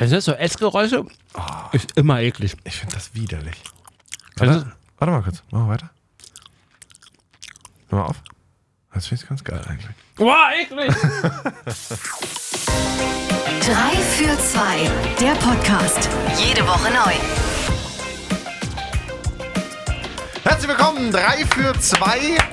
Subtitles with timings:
[0.00, 0.24] Kennst du das?
[0.24, 1.04] So Essgeräusche?
[1.72, 2.56] Ist immer eklig.
[2.64, 3.56] Ich finde das widerlich.
[4.38, 5.42] Warte, warte mal kurz.
[5.50, 5.90] Machen wir weiter.
[7.90, 8.16] Hör mal auf.
[8.94, 9.90] Das finde ich ganz geil eigentlich.
[10.16, 10.88] Boah, eklig!
[10.94, 10.96] 3
[14.16, 14.90] für 2,
[15.20, 16.08] der Podcast.
[16.38, 17.12] Jede Woche neu.
[20.44, 21.98] Herzlich willkommen, 3 für 2,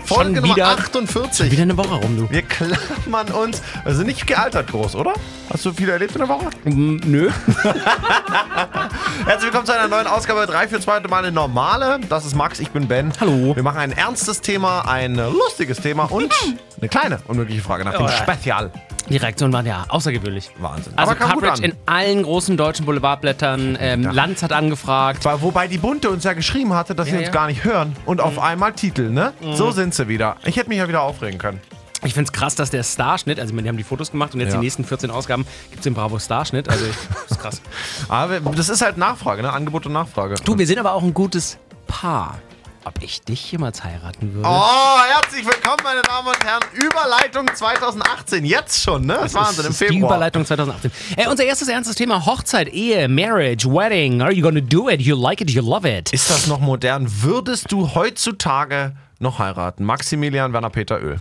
[0.04, 1.50] Folge Schon Nummer wieder- 48.
[1.50, 2.30] Wieder eine Woche rum, du.
[2.30, 3.62] Wir klammern uns.
[3.86, 5.14] Also nicht gealtert groß, oder?
[5.58, 6.50] Hast du viel erlebt in der Woche?
[6.66, 7.32] Mm, Nö.
[9.26, 12.00] Herzlich willkommen zu einer neuen Ausgabe 3 für 2, mal eine normale.
[12.10, 13.12] Das ist Max, ich bin Ben.
[13.20, 13.56] Hallo.
[13.56, 16.32] Wir machen ein ernstes Thema, ein lustiges Thema und
[16.80, 18.12] eine kleine unmögliche Frage nach dem Oh, ja.
[18.12, 18.72] Spezial.
[19.10, 20.52] Die Reaktionen waren ja außergewöhnlich.
[20.60, 20.94] Wahnsinn.
[20.96, 21.72] Also Aber kam gut Coverage an.
[21.72, 23.80] in allen großen deutschen Boulevardblättern.
[23.82, 25.26] Ähm, Lanz hat angefragt.
[25.26, 27.34] Weil- Wobei die Bunte uns ja geschrieben hatte, dass sie Ja, uns ja.
[27.34, 27.96] gar nicht hören.
[28.06, 29.34] Und auf einmal Titel, ne?
[29.54, 30.36] So sind sie wieder.
[30.46, 31.60] Ich hätte mich ja wieder aufregen können.
[32.04, 34.54] Ich finde es krass, dass der Starschnitt, also die haben die Fotos gemacht und jetzt
[34.54, 34.60] Ja.
[34.60, 36.70] die nächsten 14 Ausgaben gibt es den Bravo Starschnitt.
[36.70, 37.62] Also ich, das ist krass.
[38.08, 39.52] Aber das ist halt Nachfrage, ne?
[39.52, 40.36] Angebot und Nachfrage.
[40.44, 42.38] Du, wir sind aber auch ein gutes Paar.
[42.86, 44.48] Ob ich dich jemals heiraten würde?
[44.48, 46.62] Oh, herzlich willkommen, meine Damen und Herren.
[46.74, 48.46] Überleitung 2018.
[48.46, 49.16] Jetzt schon, ne?
[49.16, 50.12] Das ist Wahnsinn, im Das ist Die Februar.
[50.12, 50.92] Überleitung 2018.
[51.18, 54.22] Äh, unser erstes ernstes Thema: Hochzeit, Ehe, Marriage, Wedding.
[54.22, 55.02] Are you gonna do it?
[55.02, 56.14] You like it, you love it.
[56.14, 57.08] Ist das noch modern?
[57.24, 59.84] Würdest du heutzutage noch heiraten?
[59.84, 61.20] Maximilian Werner Peter Öl.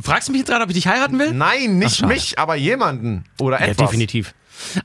[0.00, 1.32] Fragst du mich jetzt gerade, ob ich dich heiraten will?
[1.32, 2.12] Nein, nicht schade.
[2.12, 3.24] mich, aber jemanden.
[3.40, 3.86] Oder Ja, etwas.
[3.88, 4.34] definitiv.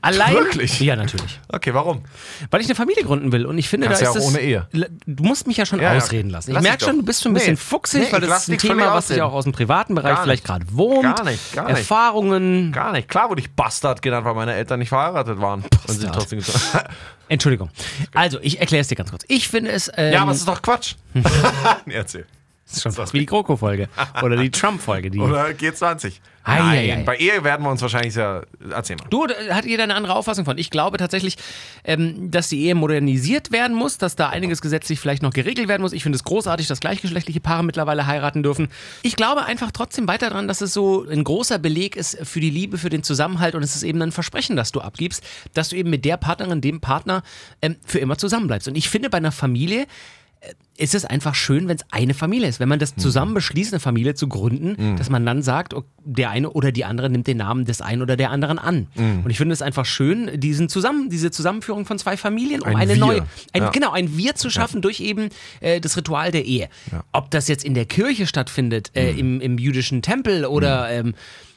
[0.02, 0.34] Allein.
[0.34, 0.80] Wirklich?
[0.80, 1.40] Ja, natürlich.
[1.48, 2.02] Okay, warum?
[2.50, 4.28] Weil ich eine Familie gründen will und ich finde, Kannst da ja ist auch es,
[4.28, 4.68] ohne Ehe.
[5.06, 5.96] Du musst mich ja schon Ja, ja.
[5.98, 6.50] ausreden lassen.
[6.50, 7.38] Ich Lass merke schon, du bist schon ein Nee.
[7.40, 9.20] bisschen fuchsig, Nee, weil das ist ein Thema, was dich ausreden.
[9.22, 11.16] auch aus dem privaten Bereich Gar vielleicht gerade wohnt.
[11.16, 11.78] Gar nicht, gar nicht.
[11.78, 12.70] Erfahrungen.
[12.72, 13.08] Gar nicht.
[13.08, 15.64] Klar wurde ich Bastard genannt, weil meine Eltern nicht verheiratet waren.
[15.88, 16.90] Und sie Bastard.
[17.28, 17.70] Entschuldigung.
[18.12, 19.24] Also, ich erkläre es dir ganz kurz.
[19.28, 19.90] Ich finde es.
[19.96, 20.96] Ähm, Ja, aber es ist doch Quatsch.
[21.86, 22.26] nee, erzähl.
[22.72, 23.88] Das ist schon fast wie die Kroko-Folge.
[24.22, 25.10] Oder die Trump-Folge.
[25.10, 26.14] Die Oder G20.
[26.44, 27.02] Ei, Nein, ei, ei.
[27.04, 28.44] bei Ehe werden wir uns wahrscheinlich sehr...
[28.70, 29.06] Erzähl mal.
[29.10, 30.58] Du, da hat jeder eine andere Auffassung von.
[30.58, 31.36] Ich glaube tatsächlich,
[31.84, 35.82] ähm, dass die Ehe modernisiert werden muss, dass da einiges gesetzlich vielleicht noch geregelt werden
[35.82, 35.92] muss.
[35.92, 38.68] Ich finde es großartig, dass gleichgeschlechtliche Paare mittlerweile heiraten dürfen.
[39.02, 42.50] Ich glaube einfach trotzdem weiter daran, dass es so ein großer Beleg ist für die
[42.50, 45.22] Liebe, für den Zusammenhalt und es ist eben ein Versprechen, das du abgibst,
[45.54, 47.22] dass du eben mit der Partnerin, dem Partner
[47.60, 48.66] ähm, für immer zusammenbleibst.
[48.66, 49.86] Und ich finde bei einer Familie,
[50.76, 52.58] ist es einfach schön, wenn es eine Familie ist.
[52.58, 56.50] Wenn man das zusammen beschließt, eine Familie zu gründen, dass man dann sagt, der eine
[56.50, 58.88] oder die andere nimmt den Namen des einen oder der anderen an.
[58.96, 62.76] Und ich finde es einfach schön, diesen zusammen, diese Zusammenführung von zwei Familien, um Ein
[62.76, 63.00] eine Wir.
[63.00, 63.20] neue,
[63.52, 63.70] ein, Ja.
[63.70, 65.28] genau, ein Wir zu schaffen durch eben
[65.60, 66.68] äh, das Ritual der Ehe.
[67.12, 71.14] Ob das jetzt in der Kirche stattfindet, äh, im, im jüdischen Tempel oder ähm,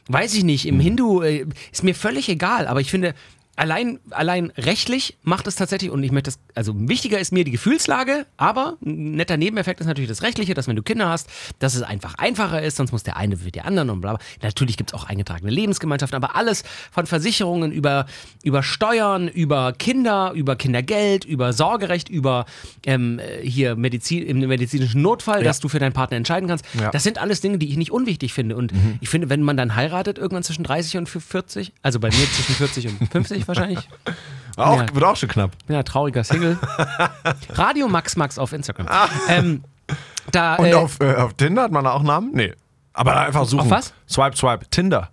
[0.07, 2.67] weiß ich nicht, im Hindu, äh, ist mir völlig egal.
[2.67, 3.15] Aber ich finde,
[3.57, 7.51] Allein, allein rechtlich macht es tatsächlich, und ich möchte das, also wichtiger ist mir die
[7.51, 11.29] Gefühlslage, aber ein netter Nebeneffekt ist natürlich das Rechtliche, dass wenn du Kinder hast,
[11.59, 14.25] dass es einfach einfacher ist, sonst muss der eine für die anderen und bla bla.
[14.41, 18.07] Natürlich gibt es auch eingetragene Lebensgemeinschaften, aber alles von Versicherungen über,
[18.43, 22.45] über Steuern, über Kinder, über Kindergeld, über Sorgerecht, über
[22.85, 26.65] ähm, äh, hier Medizin, im medizinischen Notfall, dass du für deinen Partner entscheiden kannst.
[26.77, 26.91] Ja.
[26.91, 28.57] Das sind alles Dinge, die ich nicht unwichtig finde.
[28.57, 32.25] Und ich finde, wenn man dann heiratet, irgendwann zwischen 30 und 40, also bei mir
[32.33, 33.79] zwischen 40 und 50 wahrscheinlich.
[34.57, 34.93] Auch, Ja.
[34.95, 35.51] Wird auch schon knapp.
[35.67, 36.57] Bin ja trauriger Single.
[37.55, 38.87] Radio Max Max auf Instagram.
[39.27, 39.65] Ähm,
[40.31, 42.31] da, Und äh, auf, äh, auf Tinder hat man da auch Namen?
[42.33, 42.53] Nee.
[42.93, 43.65] Aber da einfach suchen.
[43.65, 43.93] Auf was?
[44.09, 44.65] Swipe, swipe.
[44.69, 45.09] Tinder.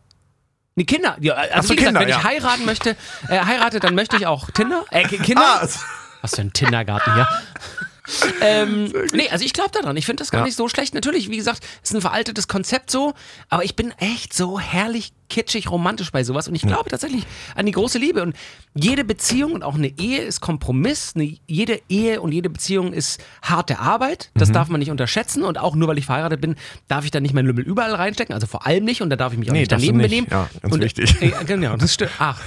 [0.76, 1.16] nee, Kinder.
[1.18, 2.18] Ja, also Ach so, wie gesagt, Kinder, wenn ja.
[2.18, 2.90] ich heiraten möchte,
[3.28, 4.84] äh, heirate, dann möchte ich auch Tinder.
[4.92, 5.42] Äh, Ki- Kinder.
[5.60, 5.66] Ah,
[6.20, 7.26] Was für ein Kindergarten hier.
[8.40, 9.96] ähm, nee, also ich glaube daran.
[9.96, 10.44] Ich finde das gar Ja.
[10.46, 10.94] nicht so schlecht.
[10.94, 13.14] Natürlich, wie gesagt, ist ein veraltetes Konzept so,
[13.48, 17.24] aber ich bin echt so herrlich kitschig romantisch bei sowas und ich glaube tatsächlich
[17.54, 18.36] an die große Liebe und
[18.74, 21.12] jede Beziehung und auch eine Ehe ist Kompromiss.
[21.14, 24.30] Eine, jede Ehe und jede Beziehung ist harte Arbeit.
[24.34, 24.52] Das Mhm.
[24.54, 26.56] darf man nicht unterschätzen und auch nur weil ich verheiratet bin,
[26.88, 28.34] darf ich da nicht meinen Lümmel überall reinstecken.
[28.34, 30.10] Also vor allem nicht und da darf ich mich auch Nee, nicht daneben nicht.
[30.10, 30.26] benehmen.
[30.30, 31.22] Ja, ganz und, wichtig.
[31.22, 32.10] Äh, genau, das stimmt.
[32.18, 32.40] Ach.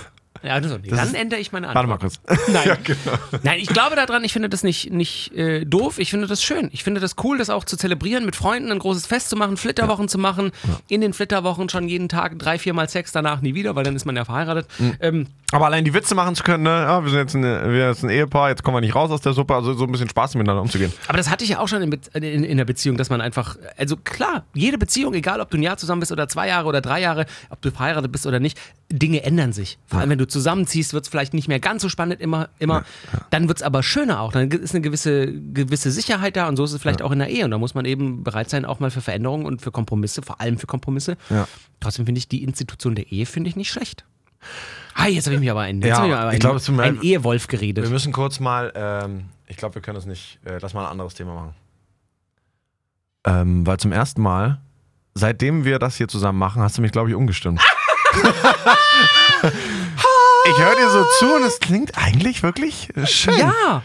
[0.45, 1.89] Ja, also, nee, dann ist- ändere ich meine Antwort.
[1.89, 2.47] Warte mal kurz.
[2.53, 2.67] Nein.
[2.67, 3.17] ja, genau.
[3.43, 6.69] Nein, ich glaube daran, ich finde das nicht, nicht äh, doof, ich finde das schön.
[6.71, 9.57] Ich finde das cool, das auch zu zelebrieren, mit Freunden ein großes Fest zu machen,
[9.57, 10.51] Flitterwochen zu machen,
[10.87, 14.05] in den Flitterwochen schon jeden Tag drei, viermal Sex, danach nie wieder, weil dann ist
[14.05, 14.67] man ja verheiratet.
[14.99, 16.69] Ähm, Aber allein die Witze machen zu können, ne?
[16.69, 19.21] Ja, wir sind jetzt ein, wir sind ein Ehepaar, jetzt kommen wir nicht raus aus
[19.21, 20.91] der Suppe, also so ein bisschen Spaß miteinander umzugehen.
[21.07, 21.91] aber das hatte ich ja auch schon in,
[22.23, 25.63] in, in der Beziehung, dass man einfach, also klar, jede Beziehung, egal ob du ein
[25.63, 28.57] Jahr zusammen bist oder zwei Jahre oder drei Jahre, ob du verheiratet bist oder nicht,
[28.91, 29.77] Dinge ändern sich.
[29.87, 32.83] Vor allem, wenn du zusammenziehst, wird es vielleicht nicht mehr ganz so spannend immer, immer.
[33.29, 34.33] Dann wird es aber schöner auch.
[34.33, 37.29] Dann ist eine gewisse, gewisse Sicherheit da und so ist es vielleicht auch in der
[37.29, 37.45] Ehe.
[37.45, 40.41] Und da muss man eben bereit sein, auch mal für Veränderungen und für Kompromisse, vor
[40.41, 41.15] allem für Kompromisse.
[41.29, 41.47] Ja.
[41.79, 44.03] Trotzdem finde ich die Institution der Ehe, finde ich nicht schlecht.
[44.93, 46.65] Ah, jetzt habe ich mich aber ein, jetzt Ja, ich aber ich ein, glaub, es
[46.65, 47.01] tut mir ein.
[47.01, 47.89] Ehewolf Wir geredet.
[47.89, 51.13] müssen kurz mal, ähm, ich glaube, wir können das nicht, äh, lass mal ein anderes
[51.13, 51.53] Thema machen.
[53.25, 54.59] Ähm, weil zum ersten Mal,
[55.13, 57.61] seitdem wir das hier zusammen machen, hast du mich, glaube ich, umgestimmt.
[60.49, 63.37] ich höre dir so zu und es klingt eigentlich wirklich schön.
[63.37, 63.83] Ja.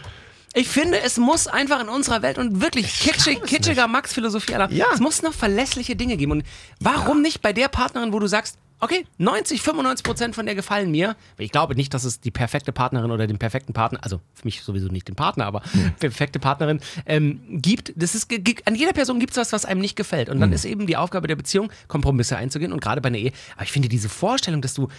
[0.53, 4.87] Ich finde, es muss einfach in unserer Welt und wirklich kitschig, kitschiger Max-Philosophie, Alter, Ja.
[4.93, 6.33] es muss noch verlässliche Dinge geben.
[6.33, 6.43] Und
[6.81, 10.89] warum nicht bei der Partnerin, wo du sagst, okay, 90, 95 Prozent von der gefallen
[10.91, 11.15] mir.
[11.37, 14.63] Ich glaube nicht, dass es die perfekte Partnerin oder den perfekten Partner, also für mich
[14.63, 15.61] sowieso nicht den Partner, aber
[15.99, 17.93] perfekte Partnerin ähm, gibt.
[17.95, 18.27] Das ist,
[18.65, 20.29] an jeder Person gibt es was, was einem nicht gefällt.
[20.29, 23.31] Und dann ist eben die Aufgabe der Beziehung, Kompromisse einzugehen und gerade bei einer Ehe.
[23.55, 24.89] Aber ich finde diese Vorstellung, dass du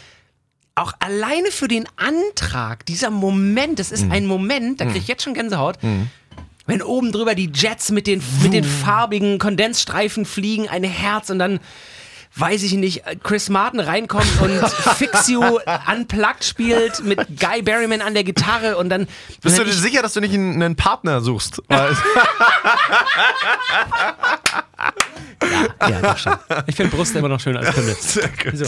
[0.75, 5.23] auch alleine für den Antrag, dieser Moment, das ist ein Moment, da kriege ich jetzt
[5.23, 5.79] schon Gänsehaut.
[6.67, 11.41] Wenn oben drüber die Jets mit den, mit den farbigen Kondensstreifen fliegen, ein Herz und
[11.41, 11.59] dann,
[12.37, 14.61] weiß ich nicht, Chris Martin reinkommt und
[14.97, 15.59] Fix You
[15.91, 19.09] unplugged spielt mit Guy Berryman an der Gitarre und dann.
[19.43, 21.61] Bist du dir sicher, dass du nicht einen, einen Partner suchst?
[25.43, 26.33] Ich, ja, doch schon.
[26.67, 27.95] Ich finde Brust immer noch schöner als Pimmel.
[28.01, 28.57] Sehr gut.
[28.59, 28.67] So.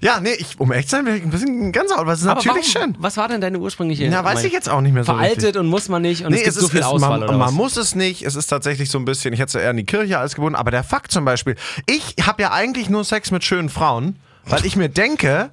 [0.00, 2.74] Ja, nee, ich, um echt zu sein, ein bisschen Gänsehaut, weil es ist Aber natürlich
[2.74, 2.96] warum, schön.
[3.02, 4.08] Was war denn deine ursprüngliche?
[4.10, 5.56] Na, weiß ich jetzt auch nicht mehr so Veraltet richtig.
[5.60, 7.22] und muss man nicht und Nee, es gibt es so ist, viel es, Auswahl man,
[7.24, 7.52] oder man was?
[7.54, 8.22] muss es nicht.
[8.22, 10.56] Es ist tatsächlich so ein bisschen, ich hätte es eher in die Kirche alles gebunden,
[10.56, 11.56] aber der Fakt zum Beispiel,
[11.86, 15.50] ich habe ja eigentlich nur Sex mit schönen Frauen, weil ich mir denke,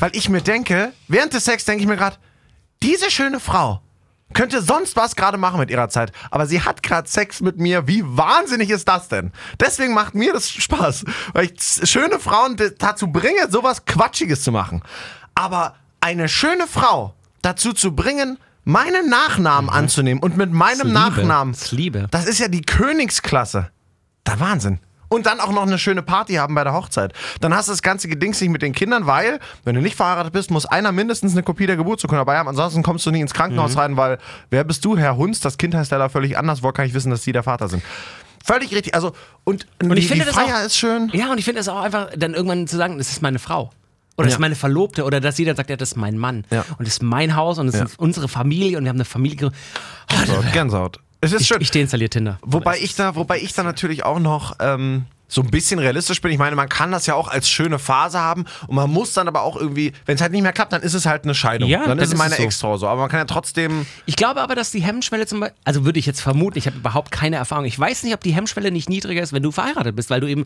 [0.00, 2.16] weil ich mir denke, während des Sex denke ich mir gerade,
[2.82, 3.80] diese schöne Frau
[4.32, 7.86] könnte sonst was gerade machen mit ihrer Zeit, aber sie hat gerade Sex mit mir.
[7.86, 9.32] Wie wahnsinnig ist das denn?
[9.60, 14.82] Deswegen macht mir das Spaß, weil ich schöne Frauen dazu bringe, sowas Quatschiges zu machen.
[15.34, 20.92] Aber eine schöne Frau dazu zu bringen, meinen Nachnamen anzunehmen und mit meinem.
[20.92, 22.06] Nachnamen, Das ist Liebe.
[22.10, 23.70] das ist ja die Königsklasse.
[24.26, 24.78] Der Wahnsinn.
[25.12, 27.12] Und dann auch noch eine schöne Party haben bei der Hochzeit.
[27.40, 30.32] Dann hast du das ganze Gedings nicht mit den Kindern, weil, wenn du nicht verheiratet
[30.32, 32.48] bist, muss einer mindestens eine Kopie der Geburtsurkunde dabei haben.
[32.48, 33.36] Ansonsten kommst du nie ins Mhm.
[33.36, 34.18] Krankenhaus rein, weil,
[34.50, 35.40] wer bist du, Herr Hunz?
[35.40, 36.62] Das Kind heißt leider völlig anders.
[36.62, 37.82] Woher kann ich wissen, dass sie der Vater sind?
[38.44, 38.94] Völlig richtig.
[38.94, 39.12] Also,
[39.44, 41.10] und, Und die, ich finde die das Feier auch, ist schön.
[41.12, 43.70] Ja, und ich finde es auch einfach, dann irgendwann zu sagen, das ist meine Frau.
[44.16, 44.36] Oder das Ja.
[44.36, 45.04] ist meine Verlobte.
[45.04, 46.44] Oder dass jeder sagt, ja, das ist mein Mann.
[46.50, 46.64] Ja.
[46.78, 47.84] Und das ist mein Haus und das Ja.
[47.84, 49.50] ist unsere Familie und wir haben eine Familie.
[50.26, 50.98] So, Gänsehaut.
[51.22, 51.58] Es ist ich, schön.
[51.60, 52.38] ich deinstalliere Tinder.
[52.42, 56.30] Wobei ich da, wobei ich da natürlich auch noch ähm, so ein bisschen realistisch bin.
[56.32, 59.28] Ich meine, man kann das ja auch als schöne Phase haben und man muss dann
[59.28, 61.70] aber auch irgendwie, wenn es halt nicht mehr klappt, dann ist es halt eine Scheidung.
[61.70, 62.42] Ja, dann dann ist es meine so.
[62.42, 62.88] Ex-Frau so.
[62.88, 63.86] Aber man kann ja trotzdem.
[64.04, 66.76] Ich glaube aber, dass die Hemmschwelle zum Beispiel, also würde ich jetzt vermuten, ich habe
[66.76, 67.64] überhaupt keine Erfahrung.
[67.66, 70.26] Ich weiß nicht, ob die Hemmschwelle nicht niedriger ist, wenn du verheiratet bist, weil du
[70.26, 70.44] eben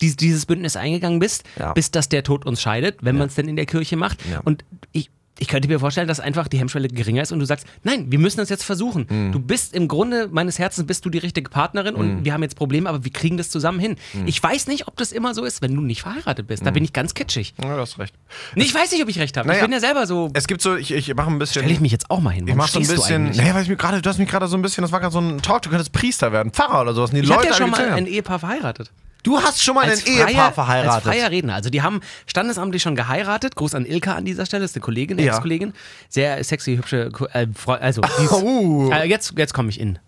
[0.00, 1.72] dies, dieses Bündnis eingegangen bist, Ja.
[1.72, 4.18] bis dass der Tod uns scheidet, wenn man es denn in der Kirche macht.
[4.30, 4.40] Ja.
[4.44, 7.66] Und ich, ich könnte mir vorstellen, dass einfach die Hemmschwelle geringer ist und du sagst,
[7.84, 9.06] nein, wir müssen das jetzt versuchen.
[9.08, 9.32] Mhm.
[9.32, 12.56] Du bist im Grunde meines Herzens bist du die richtige Partnerin und wir haben jetzt
[12.56, 13.96] Probleme, aber wir kriegen das zusammen hin.
[14.14, 14.26] Mhm.
[14.26, 16.66] Ich weiß nicht, ob das immer so ist, wenn du nicht verheiratet bist.
[16.66, 17.54] Da bin ich ganz kitschig.
[17.62, 18.14] Ja, du hast recht.
[18.54, 19.48] Nee, ich weiß nicht, ob ich recht habe.
[19.48, 19.60] Naja.
[19.60, 20.30] Ich bin ja selber so.
[20.34, 21.62] Es gibt so, ich, ich mache ein bisschen.
[21.62, 22.44] Stell ich mich jetzt auch mal hin.
[22.44, 23.26] ich Warum mach so ein du bisschen.
[23.26, 23.44] eigentlich?
[23.44, 25.12] Nee, weil ich mir gerade, du hast mich gerade so ein bisschen, das war gerade
[25.12, 27.10] so ein Talk, du könntest Priester werden, Pfarrer oder sowas.
[27.10, 28.90] Und die Ich Leute ja schon mal ein Ehepaar verheiratet.
[29.28, 30.94] Du hast schon mal ein als Ehepaar freier, verheiratet.
[30.94, 31.54] Als freier Redner.
[31.54, 33.56] Also die haben standesamtlich schon geheiratet.
[33.56, 35.34] Gruß an Ilka an dieser Stelle, ist eine Kollegin, eine Ja.
[35.34, 35.74] Ex-Kollegin.
[36.08, 38.90] Sehr sexy, hübsche, äh, also ist, Uh.
[38.90, 39.98] äh, jetzt, jetzt komme ich in.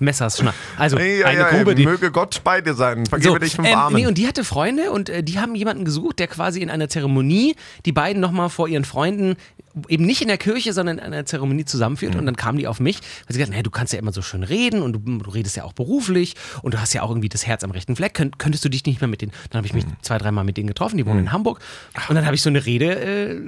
[0.00, 0.50] Messers schon.
[0.76, 3.06] Also ei, eine ei, Grube, die möge Gott bei dir sein.
[3.06, 3.96] Vergebe dich fünf ähm, Armen.
[3.96, 6.90] nee, und die hatte Freunde und äh, die haben jemanden gesucht, der quasi in einer
[6.90, 7.56] Zeremonie
[7.86, 9.36] die beiden nochmal vor ihren Freunden,
[9.88, 12.14] eben nicht in der Kirche, sondern in einer Zeremonie zusammenführt.
[12.14, 12.20] Mhm.
[12.20, 14.12] Und dann kamen die auf mich, weil sie gesagt haben, hey, du kannst ja immer
[14.12, 17.10] so schön reden und du, du redest ja auch beruflich und du hast ja auch
[17.10, 18.14] irgendwie das Herz am rechten Fleck.
[18.14, 19.92] Könnt, könntest du dich nicht mehr mit denen, dann habe ich mich Mhm.
[20.02, 21.60] zwei, dreimal mit denen getroffen, die wohnen in Hamburg.
[22.08, 22.94] Und dann habe ich so eine Rede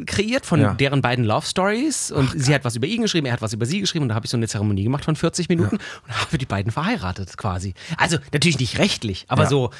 [0.01, 0.75] äh, kreiert von Ja.
[0.75, 3.67] deren beiden Love Stories und sie hat was über ihn geschrieben, er hat was über
[3.67, 6.39] sie geschrieben und da habe ich so eine Zeremonie gemacht von 40 Minuten und habe
[6.39, 7.75] die beiden verheiratet quasi.
[7.97, 9.49] Also natürlich nicht rechtlich, aber Ja.
[9.49, 9.71] so,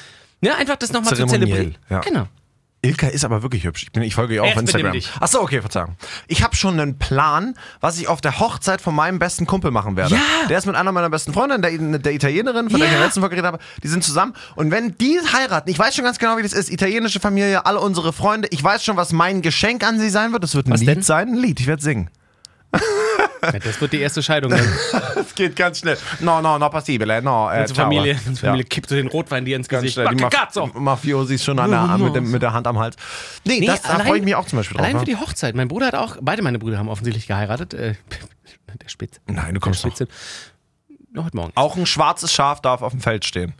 [0.41, 1.75] ne, einfach das nochmal zu zelebrieren.
[1.89, 1.99] ja.
[2.01, 2.27] Genau.
[2.83, 3.83] Ilka ist aber wirklich hübsch.
[3.83, 4.97] Ich, bin, ich folge ihr auch Jetzt auf Instagram.
[5.19, 5.95] Achso, okay, Verzeihung.
[6.27, 9.95] Ich habe schon einen Plan, was ich auf der Hochzeit von meinem besten Kumpel machen
[9.95, 10.15] werde.
[10.15, 10.21] Ja.
[10.49, 11.61] Der ist mit einer meiner besten Freundinnen,
[11.91, 12.97] der, der Italienerin, von der ich Ja.
[12.97, 13.63] in der letzten Folge geredet habe.
[13.83, 14.33] Die sind zusammen.
[14.55, 16.71] Und wenn die heiraten, ich weiß schon ganz genau, wie das ist.
[16.71, 18.47] Italienische Familie, alle unsere Freunde.
[18.51, 20.43] Ich weiß schon, was mein Geschenk an sie sein wird.
[20.43, 21.01] Das wird ein Was Lied denn?
[21.03, 21.27] sein.
[21.29, 21.59] Ein Lied.
[21.59, 22.09] Ich werde singen.
[23.43, 24.51] Ja, das wird die erste Scheidung.
[24.51, 25.97] Das geht ganz schnell.
[26.19, 27.21] No, no, no possibile.
[27.21, 27.81] No, äh, unsere.
[27.81, 28.69] Familie, unsere Familie Ja.
[28.69, 29.95] kippt so den Rotwein dir ins Ganz Gesicht.
[29.95, 30.15] schnell.
[30.15, 30.67] Die Maf Cazzo.
[30.67, 32.95] Mafiosis schon an der, mit, dem, mit der Hand am Hals.
[33.45, 34.85] Nee, das, da freue ich mich auch zum Beispiel drauf.
[34.85, 34.99] Allein ne?
[34.99, 35.55] für die Hochzeit.
[35.55, 37.73] Mein Bruder hat auch, beide meine Brüder haben offensichtlich geheiratet.
[37.73, 37.95] Äh,
[38.81, 39.19] der Spitz.
[39.27, 39.89] Nein, du Der kommst doch.
[39.89, 40.07] Spitze.
[41.11, 41.51] Noch heute Morgen.
[41.55, 43.53] Auch ein schwarzes Schaf darf auf dem Feld stehen.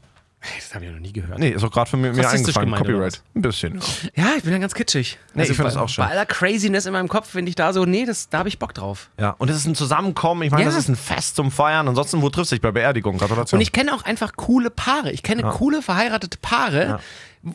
[0.57, 1.37] Das habe ich noch nie gehört.
[1.37, 2.65] Nee, ist auch gerade von mir, mir eingefallen.
[2.71, 3.21] gemeint, Copyright.
[3.35, 3.79] Ein bisschen.
[4.15, 5.19] Ja, ich bin ja ganz kitschig.
[5.19, 6.03] Also Nee, ich find bei, das auch schön.
[6.03, 8.57] Bei aller Craziness in meinem Kopf finde ich da so, nee, das, da habe ich
[8.57, 9.09] Bock drauf.
[9.19, 10.41] Ja, und es ist ein Zusammenkommen.
[10.41, 10.69] Ich meine, Ja.
[10.69, 11.87] das ist ein Fest zum Feiern.
[11.87, 13.19] Ansonsten, wo triffst du dich bei Beerdigung?
[13.19, 13.57] Gratulation.
[13.59, 15.11] Und ich kenne auch einfach coole Paare.
[15.11, 16.99] Ich kenne coole verheiratete Paare,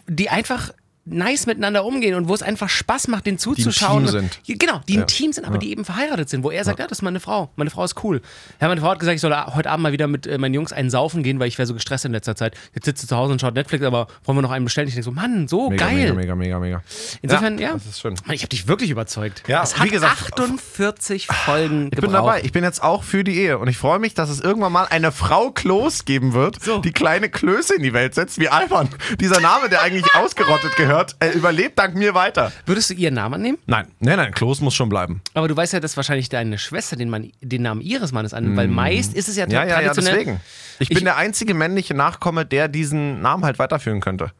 [0.06, 0.70] die einfach
[1.06, 4.04] nice miteinander umgehen und wo es einfach Spaß macht, den zuzuschauen.
[4.04, 4.40] Team sind.
[4.44, 5.00] Ja, Genau, die Ja.
[5.02, 6.86] im Team sind, aber die eben verheiratet sind, wo er sagt, ja.
[6.86, 7.50] das ist meine Frau.
[7.56, 8.20] Meine Frau ist cool.
[8.60, 10.72] Ja, meine Frau hat gesagt, ich soll heute Abend mal wieder mit äh, meinen Jungs
[10.72, 12.56] einen saufen gehen, weil ich wäre so gestresst in letzter Zeit.
[12.74, 14.88] Jetzt sitzt sie zu Hause und schaut Netflix, aber wollen wir noch einen bestellen?
[14.88, 16.12] Ich denke so, Mann, so Mega, geil.
[16.14, 16.82] mega, mega, mega, mega.
[17.22, 17.72] Insofern, ja.
[17.74, 18.14] Das ist schön.
[18.32, 19.42] Ich habe dich wirklich überzeugt.
[19.46, 22.42] Ja, es wie hat gesagt, 48 Folgen Ich bin dabei.
[22.42, 23.58] Ich bin jetzt auch für die Ehe.
[23.58, 26.78] Und ich freue mich, dass es irgendwann mal eine Frau Klos geben wird, So.
[26.78, 28.88] die kleine Klöße in die Welt setzt, wie Alban.
[29.20, 32.52] Dieser Name, der eigentlich ausgerottet gehört, er überlebt dank mir weiter.
[32.66, 33.58] Würdest du ihren Namen annehmen?
[33.66, 35.20] Nein, nein, nein, Klos muss schon bleiben.
[35.34, 38.56] Aber du weißt ja, dass wahrscheinlich deine Schwester den, Mann, den Namen ihres Mannes annimmt,
[38.56, 39.50] weil meist ist es ja, Mm.
[39.50, 40.14] Ja, ja, ja, traditionell.
[40.14, 40.40] deswegen.
[40.78, 44.32] Ich bin Ich- der einzige männliche Nachkomme, der diesen Namen halt weiterführen könnte.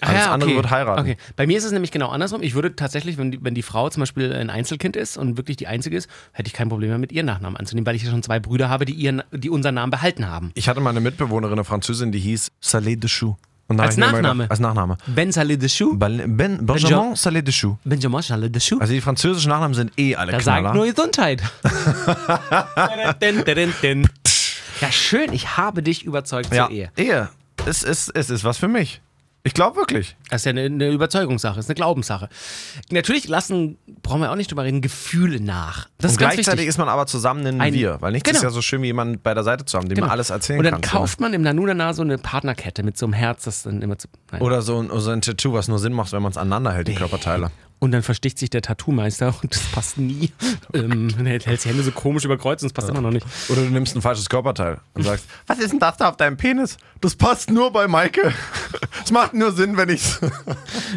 [0.00, 0.56] Ah, Alles ja, andere okay.
[0.58, 1.00] wird heiraten.
[1.00, 1.16] Okay.
[1.34, 2.40] Bei mir ist es nämlich genau andersrum.
[2.40, 5.56] Ich würde tatsächlich, wenn die, wenn die Frau zum Beispiel ein Einzelkind ist und wirklich
[5.56, 8.10] die einzige ist, hätte ich kein Problem mehr mit ihren Nachnamen anzunehmen, weil ich ja
[8.12, 10.52] schon zwei Brüder habe, die, ihren, die unseren Namen behalten haben.
[10.54, 13.34] Ich hatte mal eine Mitbewohnerin, eine Französin, die hieß Salé de Chou.
[13.68, 14.44] Und da Als Nachname?
[14.44, 14.96] Gedacht, als Nachname.
[15.06, 17.76] Ben Saleh de Chou, Ben, ben, Benjamin Salé de Chou.
[17.84, 18.78] Benjamin Saleh de Chou.
[18.80, 20.62] Also die französischen Nachnamen sind eh alle Da Knaller.
[20.62, 21.42] sagt nur Gesundheit.
[24.80, 26.92] Ja, schön, ich habe dich überzeugt ja, zur Ehe.
[26.96, 27.28] Ehe.
[27.66, 29.00] Es ist, es ist was für mich.
[29.44, 30.16] Ich glaube wirklich.
[30.30, 32.28] Das ist ja eine, eine Überzeugungssache, ist eine Glaubenssache.
[32.90, 35.88] Natürlich lassen, brauchen wir auch nicht drüber reden, Gefühle nach.
[35.98, 36.68] Das Und ist ganz gleichzeitig wichtig.
[36.68, 37.96] ist man aber zusammen ein, Ein- Wir.
[38.00, 38.38] Weil nichts Genau.
[38.38, 40.12] ist ja so schön, wie jemanden bei der Seite zu haben, dem man Genau.
[40.12, 41.00] alles erzählen Und dann kann.
[41.00, 44.08] kauft man im Nanunana so eine Partnerkette mit so einem Herz, das dann immer zu.
[44.32, 44.42] Nein.
[44.42, 46.88] Oder so ein, so ein Tattoo, was nur Sinn macht, wenn man es aneinander hält,
[46.88, 47.50] die Körperteile.
[47.80, 50.32] Und dann versticht sich der Tattoo-Meister und das passt nie.
[50.74, 53.26] ähm, er hält die Hände so komisch überkreuzt und es passt immer noch nicht.
[53.48, 56.36] Oder du nimmst ein falsches Körperteil und sagst, was ist denn das da auf deinem
[56.36, 56.76] Penis?
[57.00, 58.32] Das passt nur bei Maike.
[59.04, 60.20] Es macht nur Sinn, wenn ich's.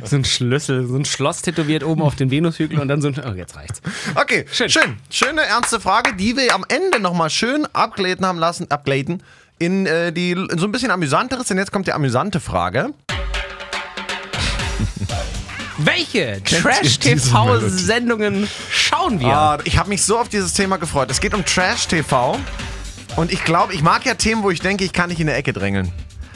[0.04, 3.16] So ein Schlüssel, so ein Schloss tätowiert oben auf den Venushügel und dann so ein.
[3.26, 3.82] Oh, jetzt reicht's.
[4.16, 4.70] Okay, schön.
[4.70, 4.98] schön.
[5.10, 9.24] Schöne, ernste Frage, die wir am Ende nochmal schön abgeladen haben lassen, abgladen
[9.60, 12.94] in äh, die in so ein bisschen amüsanteres, denn jetzt kommt die amüsante Frage.
[15.86, 16.42] Welche?
[16.44, 19.28] Trash-TV-Sendungen schauen wir?
[19.28, 21.10] Ah, ich habe mich so auf dieses Thema gefreut.
[21.12, 22.38] Es geht um Trash TV
[23.16, 25.38] und ich glaube, ich mag ja Themen, wo ich denke, ich kann dich in eine
[25.38, 25.92] Ecke drängeln.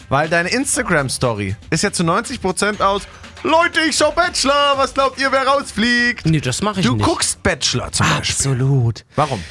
[0.09, 3.03] Weil deine Instagram-Story ist ja zu 90% aus
[3.43, 6.25] Leute, ich schau Bachelor, was glaubt ihr, wer rausfliegt?
[6.25, 7.05] Nee, das mache ich Du nicht.
[7.05, 8.33] guckst Bachelor zum Beispiel.
[8.35, 9.05] Absolut.
[9.15, 9.43] Warum?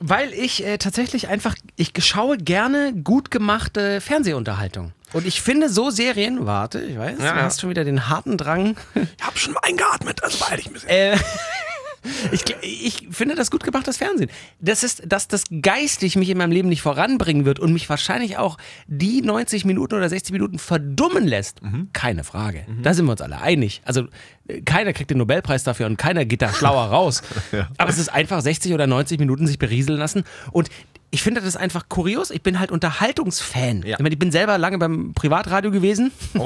[0.00, 4.92] Weil ich äh, tatsächlich einfach, ich schaue gerne gut gemachte Fernsehunterhaltung.
[5.14, 7.42] Und ich finde so Serien, warte, ich weiß, Ja, du ja.
[7.44, 8.76] hast schon wieder den harten Drang.
[8.94, 10.88] Ich hab schon mal eingeatmet, also beeil dich ein bisschen.
[10.90, 11.16] Äh,
[12.32, 14.28] ich, ich finde das gut gemachtes Fernsehen.
[14.60, 18.36] Das ist, dass das geistig mich in meinem Leben nicht voranbringen wird und mich wahrscheinlich
[18.36, 21.60] auch die 90 Minuten oder 60 Minuten verdummen lässt.
[21.92, 22.66] Keine Frage.
[22.82, 23.80] Da sind wir uns alle einig.
[23.84, 24.06] Also
[24.48, 27.22] äh, keiner kriegt den Nobelpreis dafür und keiner geht da schlauer raus.
[27.78, 30.68] Aber es ist einfach 60 oder 90 Minuten sich berieseln lassen und
[31.14, 32.32] ich finde das einfach kurios.
[32.32, 33.82] Ich bin halt Unterhaltungsfan.
[33.84, 33.94] Ja.
[33.94, 36.10] Ich, meine, ich bin selber lange beim Privatradio gewesen.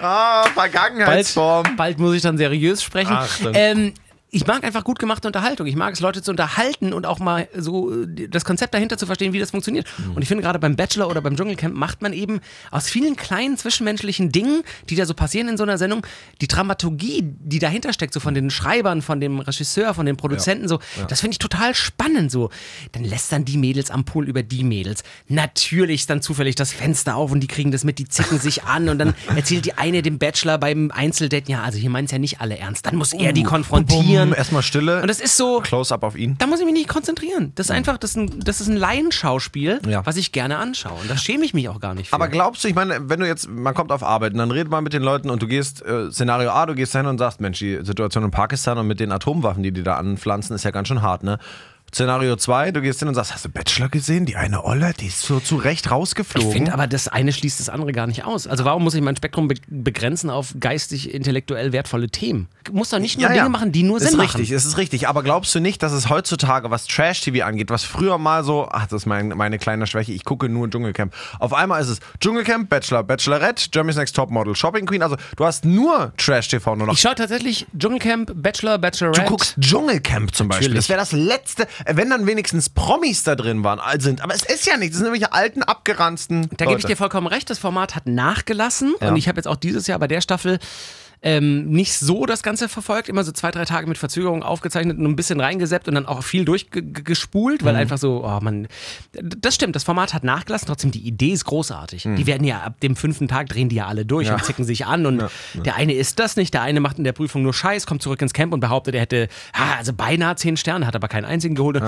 [0.00, 1.76] ah Bald, Vergangenheitsform.
[1.76, 3.12] bald muss ich dann seriös sprechen.
[3.12, 3.92] Ach, dann- ähm,
[4.32, 5.66] ich mag einfach gut gemachte Unterhaltung.
[5.66, 9.06] Ich mag es, Leute zu unterhalten und auch mal so äh, das Konzept dahinter zu
[9.06, 9.86] verstehen, wie das funktioniert.
[9.98, 10.12] Mhm.
[10.12, 13.56] Und ich finde, gerade beim Bachelor oder beim Dschungelcamp macht man eben aus vielen kleinen
[13.56, 16.06] zwischenmenschlichen Dingen, die da so passieren in so einer Sendung,
[16.40, 20.68] die Dramaturgie, die dahinter steckt, so von den Schreibern, von dem Regisseur, von den Produzenten,
[20.68, 22.30] so, das finde ich total spannend.
[22.30, 22.50] So,
[22.92, 25.02] dann lässt dann die Mädels am Pool über die Mädels.
[25.28, 28.64] Natürlich ist dann zufällig das Fenster auf und die kriegen das mit, die zicken sich
[28.70, 32.12] an und dann erzählt die eine dem Bachelor beim Einzeldate, ja, also hier meinen es
[32.12, 32.86] ja nicht alle ernst.
[32.86, 34.19] Dann muss er die konfrontieren.
[34.26, 35.00] Bumm, Erstmal Stille.
[35.02, 36.36] Und das ist so, Close-up auf ihn.
[36.38, 37.52] da muss ich mich nicht konzentrieren.
[37.54, 40.04] Das ist einfach, das ist ein, das ist ein Laienschauspiel, Ja.
[40.06, 40.98] was ich gerne anschaue.
[41.00, 42.14] Und da schäme ich mich auch gar nicht für.
[42.14, 44.70] Aber glaubst du, ich meine, wenn du jetzt, man kommt auf Arbeit und dann redet
[44.70, 47.40] man mit den Leuten und du gehst, äh, Szenario A, du gehst hin und sagst,
[47.40, 50.70] Mensch, die Situation in Pakistan und mit den Atomwaffen, die die da anpflanzen, ist ja
[50.70, 51.38] ganz schön hart, ne?
[51.92, 54.24] Szenario 2, du gehst hin und sagst, hast du Bachelor gesehen?
[54.24, 56.52] Die eine Olle, die ist so zu Recht ich rausgeflogen.
[56.52, 58.46] finde aber, das eine schließt das andere gar nicht aus.
[58.46, 62.48] Also warum muss ich mein Spektrum be begrenzen auf geistig, intellektuell wertvolle Themen?
[62.70, 64.36] Muss doch nicht nur Dinge machen, die nur ist Sinn machen.
[64.36, 65.08] richtig, es ist richtig.
[65.08, 68.86] Aber glaubst du nicht, dass es heutzutage, was Trash-TV angeht, was früher mal so, ach,
[68.86, 71.12] das ist mein, meine kleine Schwäche, ich gucke nur Dschungelcamp.
[71.38, 75.02] Auf einmal ist es Dschungelcamp, Bachelor, Bachelorette, Germany's Next Topmodel, Shopping Queen.
[75.02, 76.94] Also du hast nur Trash-TV nur noch.
[76.94, 79.22] Ich schaue tatsächlich Dschungelcamp, Bachelor, Bachelorette.
[79.22, 80.68] Du guckst Dschungelcamp zum Beispiel.
[80.68, 80.86] Natürlich.
[80.86, 84.20] Das wäre das letzte, wenn dann wenigstens Promis da drin waren, sind.
[84.22, 86.48] Aber es ist ja nicht, das sind irgendwelche alten, abgeranzten.
[86.56, 89.08] Da gebe ich dir vollkommen recht, das Format hat nachgelassen Ja.
[89.08, 90.58] und ich habe jetzt auch dieses Jahr bei der Staffel
[91.22, 95.04] ähm, nicht so das Ganze verfolgt, immer so zwei, drei Tage mit Verzögerung aufgezeichnet und
[95.04, 97.66] ein bisschen reingeseppt und dann auch viel durchgespult, Mhm.
[97.66, 98.68] weil einfach so, oh man,
[99.12, 102.06] das stimmt, das Format hat nachgelassen, trotzdem die Idee ist großartig.
[102.06, 102.16] Mhm.
[102.16, 104.86] Die werden ja ab dem fünften Tag drehen die ja alle durch und zicken sich
[104.86, 105.24] an und
[105.54, 108.22] der eine ist das nicht, der eine macht in der Prüfung nur Scheiß, kommt zurück
[108.22, 111.54] ins Camp und behauptet, er hätte, ah, also beinahe zehn Sterne, hat aber keinen einzigen
[111.54, 111.82] geholt.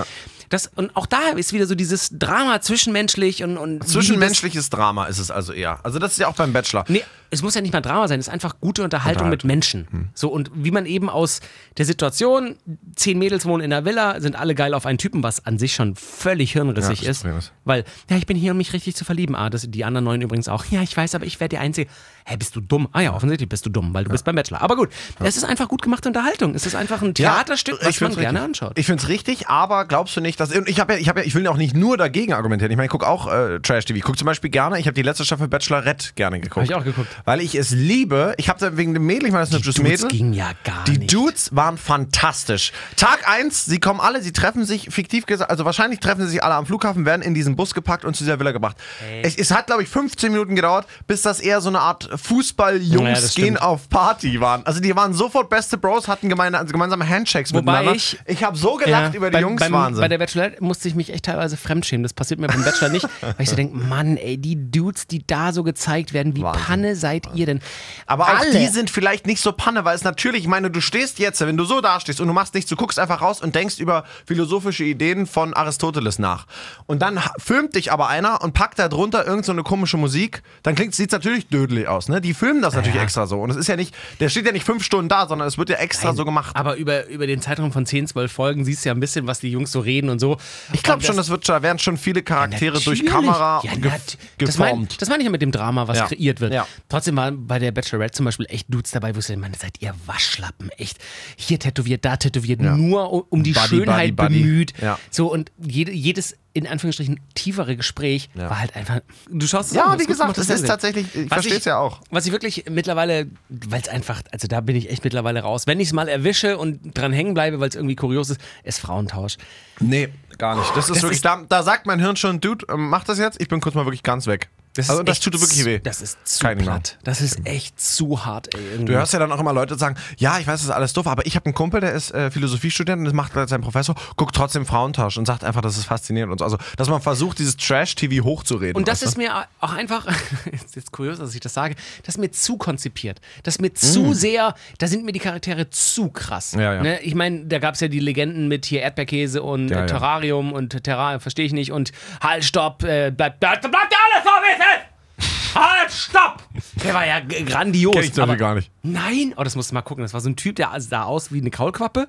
[0.52, 3.56] Das, und auch da ist wieder so dieses Drama zwischenmenschlich und.
[3.56, 5.82] und Zwischenmenschliches Drama ist es also eher.
[5.82, 6.84] Also das ist ja auch beim Bachelor.
[6.88, 9.88] Nee, es muss ja nicht mal Drama sein, es ist einfach gute Unterhaltung mit Menschen.
[9.90, 10.08] Hm.
[10.12, 11.40] So, und wie man eben aus
[11.78, 12.56] der Situation,
[12.94, 15.74] zehn Mädels wohnen in einer Villa, sind alle geil auf einen Typen, was an sich
[15.74, 17.24] schon völlig hirnrissig Ja, ist.
[17.24, 17.52] Ist.
[17.64, 19.34] Weil, ja, ich bin hier, um mich richtig zu verlieben.
[19.34, 20.66] Ah, das, die anderen neun übrigens auch.
[20.66, 21.90] Ja, ich weiß, aber ich werde der Einzige.
[22.26, 22.88] Hä, bist du dumm?
[22.92, 24.60] Ah ja, offensichtlich bist du dumm, weil du bist beim Bachelor.
[24.60, 24.90] Aber gut,
[25.20, 26.54] es ist einfach gut gemachte Unterhaltung.
[26.54, 28.62] Es ist einfach ein Theaterstück, was man find's gerne richtig.
[28.62, 28.78] anschaut.
[28.78, 30.50] Ich finde es richtig, aber glaubst du nicht, dass.
[30.66, 32.70] Ich, hab ja, ich, hab ja, ich will ja auch nicht nur dagegen argumentieren.
[32.70, 33.96] Ich meine, ich gucke auch äh, Trash-TV.
[33.96, 36.56] Ich gucke zum Beispiel gerne, ich habe die letzte Staffel Bachelorette gerne geguckt.
[36.56, 37.08] Hab ich auch geguckt.
[37.24, 38.34] Weil ich es liebe.
[38.36, 40.08] Ich habe wegen dem Mädel, ich meine, das ist ein hübsches Dudes Mädel.
[40.16, 41.12] ging ja gar Die nicht.
[41.12, 42.72] Dudes waren fantastisch.
[42.96, 46.42] Tag eins, sie kommen alle, sie treffen sich, fiktiv gesagt, also wahrscheinlich treffen sie sich
[46.44, 48.76] alle am Flughafen, werden in diesen Bus gepackt und zu dieser Villa gebracht.
[49.22, 53.20] Es, es hat, glaube ich, 15 Minuten gedauert, bis das eher so eine Art Fußball-Jungs
[53.22, 54.64] das gehen auf Party waren.
[54.66, 57.94] Also die waren sofort beste Bros, hatten gemeine, also gemeinsame Handshakes Wobei miteinander.
[57.94, 60.00] ich- ich habe so gelacht Ja, über die beim- Jungs, beim, Wahnsinn.
[60.00, 62.02] Bei der Bachelorette musste ich mich echt teilweise fremdschämen.
[62.02, 65.26] Das passiert mir beim Bachelor nicht, weil ich so denke, Mann, ey, die Dudes, die
[65.26, 66.62] da so gezeigt werden, wie Wahnsinn.
[66.64, 67.60] Panne seid ihr denn?
[68.06, 68.52] Aber auch Alle.
[68.52, 71.56] die sind vielleicht nicht so Panne, weil es natürlich, ich meine, du stehst jetzt, wenn
[71.56, 74.84] du so dastehst und du machst nichts, du guckst einfach raus und denkst über philosophische
[74.84, 76.46] Ideen von Aristoteles nach.
[76.86, 80.42] Und dann filmt dich aber einer und packt da drunter irgend so eine komische Musik,
[80.62, 82.20] dann klingt sieht natürlich dödelig aus, ne?
[82.20, 83.02] Die filmen das natürlich Ja.
[83.02, 83.40] extra so.
[83.40, 85.68] Und es ist ja nicht, der steht ja nicht fünf Stunden da, sondern es wird
[85.70, 86.54] ja extra so gemacht.
[86.54, 89.40] Aber über, über den Zeitraum von 10, 12 Folgen siehst du ja ein bisschen, was
[89.40, 90.36] die Jungs so reden und so.
[90.72, 93.10] Ich glaube schon, das wird schon, da werden schon viele Charaktere durch Natürlich.
[93.12, 94.76] Kamera ja, nat- das meine
[95.08, 96.06] mein ich ja mit dem Drama, was Ja.
[96.06, 96.52] kreiert wird.
[96.52, 96.66] Ja.
[96.88, 99.94] Trotzdem waren bei der Bachelorette zum Beispiel echt Dudes dabei, wo ich meine, seid ihr
[100.06, 100.98] Waschlappen, echt.
[101.36, 104.42] Hier tätowiert, da tätowiert, nur um, um die Buddy, Schönheit Buddy, Buddy.
[104.44, 104.72] bemüht.
[104.80, 104.98] Ja.
[105.10, 108.50] So und jede, jedes in Anführungsstrichen tiefere Gespräch Ja.
[108.50, 109.00] war halt einfach.
[109.30, 110.54] Du schaust es Ja, an, wie das gesagt, Sinn.
[110.54, 112.00] ist tatsächlich, ich verstehe es ja auch.
[112.10, 115.66] Was ich wirklich mittlerweile, weil es einfach, also da bin ich echt mittlerweile raus.
[115.66, 118.80] Wenn ich es mal erwische und dran hängen bleibe, weil es irgendwie kurios ist, ist
[118.80, 119.36] Frauentausch.
[119.80, 120.68] Nee, gar nicht.
[120.76, 123.18] Das ist Das wirklich, ist- da, da sagt mein Hirn schon, Dude, ähm, mach das
[123.18, 124.48] jetzt, ich bin kurz mal wirklich ganz weg.
[124.78, 125.78] Also das tut wirklich weh.
[125.78, 126.98] Das ist zu Kein platt.
[127.04, 128.60] Das ist echt zu hart, ey.
[128.72, 128.92] Irgendwie.
[128.92, 131.06] Du hörst ja dann auch immer Leute sagen, ja, ich weiß, das ist alles doof,
[131.06, 133.94] aber ich habe einen Kumpel, der ist äh, Philosophiestudent und das macht gerade sein Professor,
[134.16, 136.44] guckt trotzdem Frauentausch und sagt einfach, das ist faszinierend und so.
[136.44, 138.76] Also, dass man versucht, dieses Trash-TV hochzureden.
[138.76, 140.06] Und das ist mir auch einfach,
[140.52, 141.74] ist jetzt kurios, dass ich das sage,
[142.04, 143.20] das ist mir zu konzipiert.
[143.42, 146.56] Das ist mir zu sehr, da sind mir die Charaktere zu krass.
[146.56, 146.60] Mm.
[146.60, 146.82] Ja, ja.
[146.82, 147.00] Ne?
[147.00, 149.86] Ich meine, da gab es ja die Legenden mit hier Erdbeerkäse und Ja, äh.
[149.86, 151.72] Terrarium und Terrarium, verstehe ich nicht.
[151.72, 155.54] Und halt, stopp, äh, bleibt, bleibt, bleibt ja alles ist!
[155.54, 156.42] Halt, stopp!
[156.82, 157.92] Der war ja grandios.
[157.94, 158.70] Kenn ich aber- gar nicht.
[158.82, 160.02] Nein, oh, das musst du mal gucken.
[160.02, 162.08] Das war so ein Typ, der sah aus wie eine Kaulquappe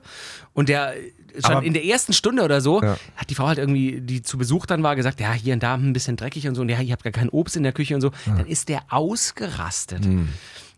[0.53, 0.93] und der
[1.43, 2.95] schon Aber- in der ersten Stunde oder so Ja.
[3.17, 5.73] hat die Frau halt irgendwie, die zu Besuch dann war, gesagt, ja, hier und da
[5.73, 7.95] ein bisschen dreckig und so und ja, ihr habt gar kein Obst in der Küche
[7.95, 8.11] und so.
[8.25, 10.05] Dann ist der ausgerastet.
[10.05, 10.29] Hm.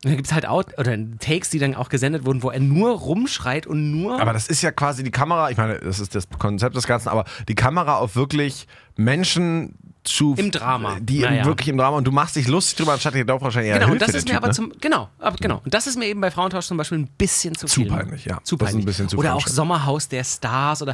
[0.05, 2.59] Und dann gibt es halt Out oder Takes, die dann auch gesendet wurden, wo er
[2.59, 4.21] nur rumschreit und nur.
[4.21, 7.09] Aber das ist ja quasi die Kamera, ich meine, das ist das Konzept des Ganzen,
[7.09, 10.35] aber die Kamera auf wirklich Menschen zu.
[10.37, 10.97] Im Drama.
[11.01, 11.45] Die Naja.
[11.45, 13.91] wirklich im Drama und du machst dich lustig drüber, anstatt dir darauf wahrscheinlich eher Genau,
[13.91, 14.53] und das ist mir typ, aber ne?
[14.53, 15.61] zum, genau, aber genau.
[15.65, 17.89] Und das ist mir eben bei Frauentausch zum Beispiel ein bisschen zu, Zu viel.
[17.89, 18.39] peinlich, ja.
[18.43, 18.85] Zu peinlich.
[18.85, 19.47] bisschen zu Oder auch.
[19.47, 20.93] Sommerhaus der Stars oder.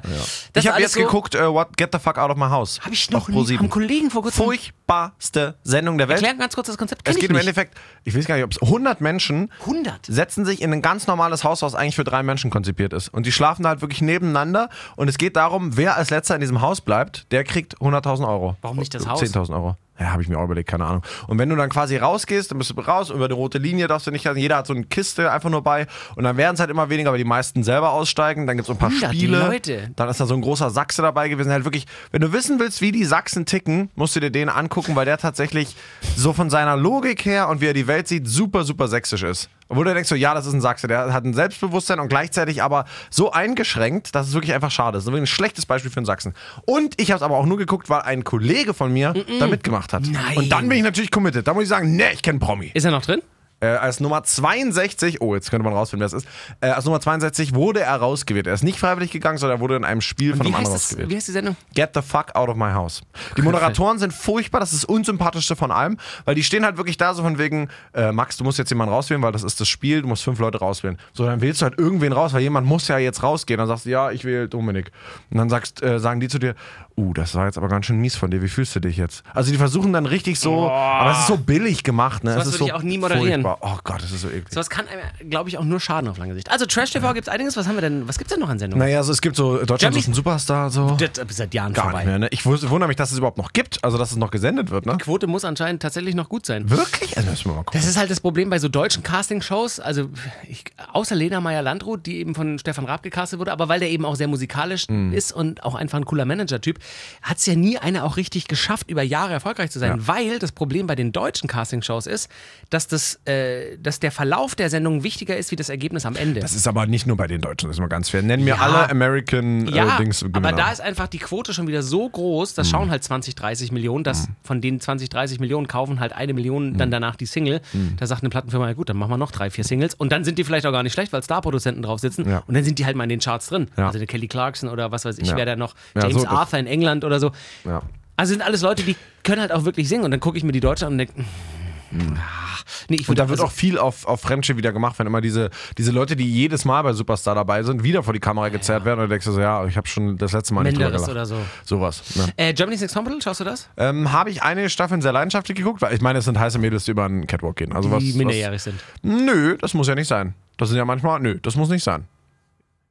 [0.53, 2.79] Das Ich habe jetzt so, geguckt, äh, What Get the Fuck Out of My House.
[2.81, 3.57] Habe ich noch nie, Pro7.
[3.59, 4.45] haben Kollegen vor kurzem.
[4.45, 6.21] Furchtbarste Sendung der Welt.
[6.21, 7.01] Erklär ganz kurz das Konzept.
[7.07, 7.35] Es geht im.
[7.35, 10.05] Endeffekt, ich weiß gar nicht, ob es 100 Menschen 100.
[10.07, 13.09] setzen sich in ein ganz normales Haus, was eigentlich für drei Menschen konzipiert ist.
[13.09, 14.69] Und die schlafen da halt wirklich nebeneinander.
[14.95, 18.55] Und es geht darum, wer als letzter in diesem Haus bleibt, der kriegt 100.000 Euro.
[18.61, 19.21] Warum nicht das Haus?
[19.21, 19.75] 10.000 Euro.
[20.01, 21.03] Ja, habe ich mir auch überlegt, keine Ahnung.
[21.27, 24.07] Und wenn du dann quasi rausgehst, dann bist du raus, über die rote Linie darfst
[24.07, 25.85] du nicht, also jeder hat so eine Kiste einfach nur bei.
[26.15, 28.47] Und dann werden es halt immer weniger, weil die meisten selber aussteigen.
[28.47, 29.39] Dann gibt es ein paar 100 Spiele.
[29.39, 29.91] Leute.
[29.95, 31.51] Dann ist da so ein großer Sachse dabei gewesen.
[31.51, 34.95] Halt wirklich, wenn du wissen willst, wie die Sachsen ticken, musst du dir den angucken,
[34.95, 35.75] weil der tatsächlich
[36.15, 39.49] so von seiner Logik her und wie er die Welt sieht, super, super sächsisch ist.
[39.71, 42.61] Obwohl du denkst so, ja, das ist ein Sachse, der hat ein Selbstbewusstsein und gleichzeitig
[42.61, 45.05] aber so eingeschränkt, dass es wirklich einfach schade ist.
[45.05, 46.33] Das ist wirklich ein schlechtes Beispiel für einen Sachsen.
[46.65, 49.93] Und ich habe es aber auch nur geguckt, weil ein Kollege von mir da mitgemacht
[49.93, 50.03] hat.
[50.11, 50.35] Nein.
[50.35, 51.47] Und dann bin ich natürlich committed.
[51.47, 52.71] Da muss ich sagen, nee, ich kenne Promi.
[52.73, 53.21] Ist er noch drin?
[53.61, 56.27] Äh, als Nummer 62, oh, jetzt könnte man rausfinden, wer es ist.
[56.61, 58.47] Äh, als Nummer 62 wurde er rausgewählt.
[58.47, 60.85] Er ist nicht freiwillig gegangen, sondern er wurde in einem Spiel von einem anderen das,
[60.85, 61.09] rausgewählt.
[61.09, 61.55] wie heißt die Sendung?
[61.75, 63.01] Get the fuck out of my house.
[63.37, 66.97] Die Moderatoren sind furchtbar, das ist das unsympathischste von allem, weil die stehen halt wirklich
[66.97, 69.69] da so von wegen, äh, Max, du musst jetzt jemanden rauswählen, weil das ist das
[69.69, 70.97] Spiel, du musst fünf Leute rauswählen.
[71.13, 73.59] So, dann wählst du halt irgendwen raus, weil jemand muss ja jetzt rausgehen.
[73.59, 74.91] Dann sagst du, ja, ich wähle Dominik.
[75.29, 76.55] Und dann sagst, äh, sagen die zu dir,
[77.01, 78.41] Uh, das war jetzt aber ganz schön mies von dir.
[78.41, 79.23] Wie fühlst du dich jetzt?
[79.33, 82.31] Also die versuchen dann richtig so, aber es ist so billig gemacht, ne?
[82.35, 83.41] Es ist würde so ich auch nie moderieren.
[83.41, 83.57] furchtbar.
[83.75, 84.45] Oh Gott, das ist so eklig.
[84.51, 86.51] Sowas kann einem, glaube ich, auch nur schaden auf lange Sicht.
[86.51, 87.57] Also Trash TV gibt es einiges.
[87.57, 88.07] Was haben wir denn?
[88.07, 88.85] Was gibt's denn noch an Sendungen?
[88.85, 90.97] Naja, also es gibt so Deutschland ist ein Superstar, so.
[90.99, 91.99] Das ist seit Jahren Gar vorbei.
[91.99, 92.27] nicht mehr, ne?
[92.31, 94.97] Ich wundere mich, dass es überhaupt noch gibt, also dass es noch gesendet wird, ne?
[94.97, 96.69] Quote muss anscheinend tatsächlich noch gut sein.
[96.69, 97.17] Wirklich?
[97.17, 97.79] Also müssen wir mal gucken.
[97.79, 99.79] Das ist halt das Problem bei so deutschen Castingshows.
[99.79, 100.09] Also,
[100.47, 104.05] ich, außer Lena Meyer-Landrut, die eben von Stefan Raab gecastet wurde, aber weil der eben
[104.05, 105.13] auch sehr musikalisch Mhm.
[105.13, 106.77] ist und auch einfach ein cooler Manager-Typ,
[107.21, 110.07] hat es ja nie einer auch richtig geschafft, über Jahre erfolgreich zu sein.
[110.07, 112.29] Weil das Problem bei den deutschen Castingshows ist,
[112.69, 116.39] dass, das, äh, dass der Verlauf der Sendung wichtiger ist wie das Ergebnis am Ende.
[116.39, 118.21] Das ist aber nicht nur bei den Deutschen, das ist mal ganz fair.
[118.21, 118.61] Nennen mir Ja.
[118.61, 120.57] alle American ja, äh, Dings aber Gewinner.
[120.57, 124.03] da ist einfach die Quote schon wieder so groß, das schauen halt 20, 30 Millionen,
[124.03, 124.35] dass Mhm.
[124.43, 127.61] von den 20, 30 Millionen kaufen halt eine Million dann danach die Single.
[127.73, 127.95] Mhm.
[127.97, 130.23] Da sagt eine Plattenfirma, ja gut, dann machen wir noch drei, vier Singles und dann
[130.23, 132.43] sind die vielleicht auch gar nicht schlecht, weil Starproduzenten drauf sitzen Ja.
[132.47, 133.67] und dann sind die halt mal in den Charts drin.
[133.77, 133.87] Ja.
[133.87, 135.37] Also der Kelly Clarkson oder was weiß ich, Ja.
[135.37, 137.31] wer da noch, Ja, James so, Arthur in England oder so.
[137.65, 137.81] ja.
[138.17, 140.51] Also sind alles Leute, die können halt auch wirklich singen und dann gucke ich mir
[140.51, 144.05] die Deutschen an und denke, ah, nee, ich Und da wird also, auch viel auf,
[144.05, 147.63] auf Friendship wieder gemacht, wenn immer diese, diese Leute, die jedes Mal bei Superstar dabei
[147.63, 149.87] sind, wieder vor die Kamera gezerrt werden und du denkst du so, ja, ich habe
[149.87, 151.31] schon das letzte Mal nicht drüber Menderes gelacht.
[151.31, 151.75] oder so.
[151.77, 152.15] Sowas.
[152.15, 152.27] Ne?
[152.37, 153.69] Äh, Germany's Next Topmodel, schaust du das?
[153.77, 156.85] Ähm, habe ich eine Staffel sehr leidenschaftlich geguckt, weil ich meine, es sind heiße Mädels,
[156.85, 157.73] die über einen Catwalk gehen.
[157.73, 158.79] Also was, Die was, minderjährig sind.
[159.01, 160.35] Nö, das muss ja nicht sein.
[160.57, 162.05] Das sind ja manchmal, nö, das muss nicht sein.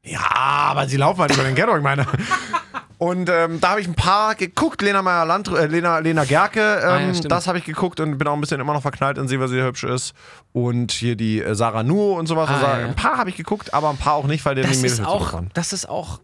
[0.02, 2.06] Ja, aber sie laufen halt über den Catwalk, meine.
[3.00, 4.82] Und ähm, da habe ich ein paar geguckt.
[4.82, 8.18] Lena Meyer Land, äh, Lena, Lena Gerke, Ah, ja, ähm, das habe ich geguckt und
[8.18, 10.12] bin auch ein bisschen immer noch verknallt in sie, weil sie hübsch ist.
[10.52, 12.50] Und hier die äh, Sarah Nuo und sowas.
[12.50, 12.86] Ah, also, ja, ja.
[12.88, 15.06] Ein paar habe ich geguckt, aber ein paar auch nicht, weil die Das Mädels ist
[15.06, 15.50] auch, waren.
[15.54, 16.20] das ist auch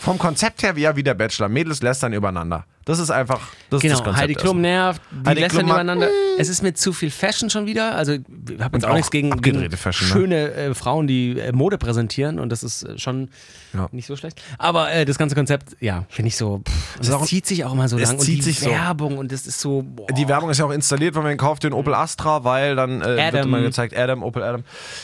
[0.00, 1.50] Vom Konzept her wie ja wie der Bachelor.
[1.50, 2.64] Mädels lästern übereinander.
[2.86, 3.40] Das ist einfach.
[3.68, 6.08] Das ist Genau, das Konzept Heidi Klum nervt, die Heidi lästern Klum übereinander.
[6.38, 7.96] Es ist mir zu viel Fashion schon wieder.
[7.96, 8.20] Also, ich
[8.60, 10.12] habe jetzt auch, auch nichts gegen, gegen Fashion, ne?
[10.12, 13.28] schöne äh, Frauen, die äh, Mode präsentieren und das ist äh, schon
[13.74, 13.88] Ja.
[13.90, 14.40] nicht so schlecht.
[14.58, 16.60] Aber äh, das ganze Konzept, ja, finde ich so.
[16.66, 18.70] Pff, ist auch- zieht sich auch immer so es lang und die sich so.
[18.70, 19.82] Werbung und das ist so.
[19.82, 20.06] Boah.
[20.16, 23.32] Die Werbung ist ja auch installiert, wenn man kauft den Opel Astra, weil dann äh,
[23.32, 24.62] wird immer gezeigt, Adam, Opel Adam.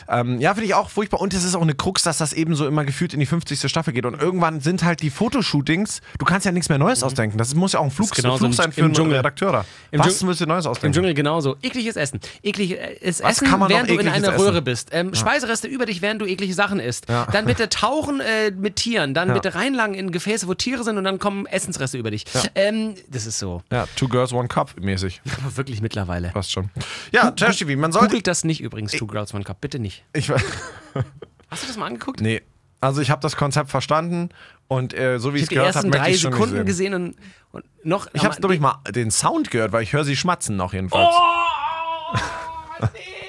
[0.09, 1.21] Ähm, ja, finde ich auch furchtbar.
[1.21, 3.69] Und es ist auch eine Krux, dass das eben so immer gefühlt in die 50.
[3.69, 4.07] Staffel geht.
[4.07, 7.39] Und irgendwann sind halt die Fotoshootings, du kannst ja nichts mehr Neues ausdenken.
[7.39, 9.19] Das muss ja auch ein Flug, genauso Flug im- sein für im einen Dschungel.
[9.19, 10.95] Im Was Dschungel- müsst ihr Neues Im ausdenken?
[10.95, 11.57] Dschungel genauso.
[11.63, 12.21] Ekliges Essen.
[12.43, 14.41] Ekliges Was Essen, kann man während du in einer essen?
[14.41, 14.89] Röhre bist.
[14.93, 17.09] Ähm, Speisereste über dich, während du eklige Sachen isst.
[17.09, 17.27] Ja.
[17.33, 19.15] Dann bitte tauchen äh, mit Tieren.
[19.15, 22.25] Dann bitte reinlangen in Gefäße, wo Tiere sind und dann kommen Essensreste über dich.
[22.55, 23.63] Ähm, das ist so.
[23.73, 25.21] Ja, Two Girls, One Cup mäßig.
[25.45, 26.29] Aber wirklich mittlerweile.
[26.29, 26.71] Passt schon.
[27.13, 28.09] Ja, Trash TV, man sollte.
[28.09, 29.61] Googelt das nicht übrigens, Two Girls One Cup.
[29.61, 30.05] Bitte nicht.
[30.13, 30.31] Ich,
[31.51, 32.21] Hast du das mal angeguckt?
[32.21, 32.43] nee.
[32.81, 34.31] Also ich habe das Konzept verstanden
[34.69, 36.21] und äh, so wie ich Ich es habe die gehört habe, ersten möchte drei ich
[36.21, 36.93] schon Sekunden nicht sehen.
[36.93, 37.17] gesehen und,
[37.53, 38.07] und noch.
[38.15, 41.15] Ich habe, glaube ich, mal den Sound gehört, weil ich höre sie schmatzen noch jedenfalls.
[41.15, 43.22] Oh, nee.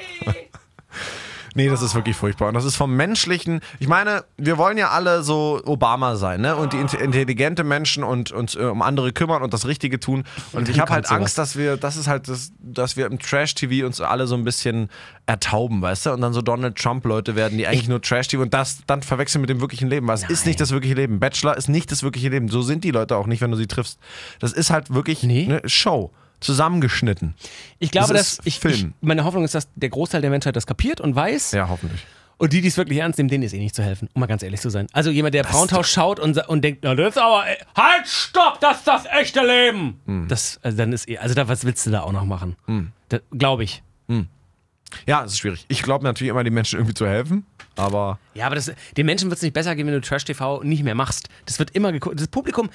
[1.56, 2.48] Nee, das ist wirklich furchtbar.
[2.48, 3.62] Und das ist vom menschlichen.
[3.80, 6.56] Ich meine, wir wollen ja alle so Obama sein, ne?
[6.56, 10.24] Und die int- intelligente Menschen und uns äh, um andere kümmern und das Richtige tun.
[10.52, 13.86] Und ich habe halt Angst, dass wir, das ist halt das, dass wir im Trash-TV
[13.86, 14.90] uns alle so ein bisschen
[15.26, 16.12] ertauben, weißt du?
[16.14, 19.50] Und dann so Donald Trump-Leute werden, die eigentlich nur Trash-TV und das dann verwechseln mit
[19.50, 20.08] dem wirklichen Leben.
[20.08, 21.20] Weil es ist nicht das wirkliche Leben.
[21.20, 22.50] Bachelor ist nicht das wirkliche Leben.
[22.50, 24.00] So sind die Leute auch nicht, wenn du sie triffst.
[24.40, 25.46] Das ist halt wirklich Nee.
[25.46, 26.12] eine Show.
[26.44, 27.36] Zusammengeschnitten.
[27.80, 30.68] Ich glaube, Das dass ich, ich, meine Hoffnung ist, dass der Großteil der Menschheit das
[30.68, 31.52] kapiert und weiß.
[31.54, 32.06] Ja, hoffentlich.
[32.38, 34.26] Und die, die es wirklich ernst nehmen, denen ist eh nicht zu helfen, um mal
[34.26, 34.88] ganz ehrlich zu sein.
[34.92, 38.60] Also jemand, der Frauentausch schaut und, und denkt, na, das ist aber, äh, halt, stopp,
[38.60, 40.00] das ist das echte Leben.
[40.06, 40.28] Hm.
[40.28, 42.56] Das, also dann ist eh, also da, was willst du da auch noch machen?
[43.32, 43.84] Glaube ich.
[45.08, 45.66] Ja, es ist schwierig.
[45.68, 48.20] Ich glaube natürlich immer, den Menschen irgendwie zu helfen, aber.
[48.34, 50.96] Ja, aber das, den Menschen wird es nicht besser gehen, wenn du Trash-TV nicht mehr
[50.96, 51.30] machst.
[51.46, 52.20] Das wird immer geguckt.
[52.20, 52.70] Das Publikum,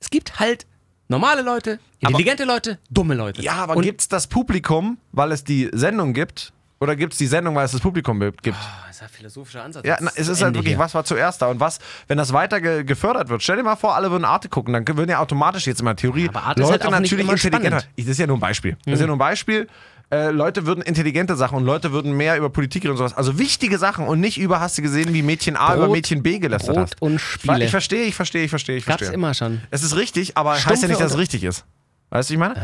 [0.00, 0.66] es gibt halt
[1.10, 3.42] normale Leute, intelligente Leute, dumme Leute.
[3.42, 6.52] Ja, aber gibt es das Publikum, weil es die Sendung gibt?
[6.82, 8.56] Oder gibt es die Sendung, weil es das Publikum gibt?
[8.56, 9.84] Ah, das ist ein philosophischer Ansatz.
[9.84, 10.78] Ja, na, es ist halt wirklich, hier.
[10.78, 13.42] was war zuerst da und was, wenn das weiter ge gefördert wird.
[13.42, 15.96] Stell dir mal vor, alle würden Arte gucken, dann würden ja automatisch jetzt in der
[15.96, 17.84] Theorie aber Arte ist Leute halt auch nicht natürlich immer intelligenter.
[17.98, 18.78] das ist ja nur ein Beispiel.
[18.86, 19.68] Das ist ja nur ein Beispiel.
[20.12, 23.16] Äh, Leute würden intelligente Sachen und Leute würden mehr über Politik reden und sowas.
[23.16, 26.22] Also wichtige Sachen und nicht über, hast du gesehen, wie Mädchen A Brot- über Mädchen
[26.22, 27.00] B gelästert Brot hast.
[27.02, 27.64] und Spiele.
[27.64, 29.14] Ich verstehe, ich verstehe, ich verstehe, ich Gab's verstehe.
[29.14, 29.60] immer schon.
[29.70, 31.64] Es ist richtig, aber heißt Stumpfe ja nicht, dass es richtig ist.
[32.12, 32.60] Weißt du, wie ich meine?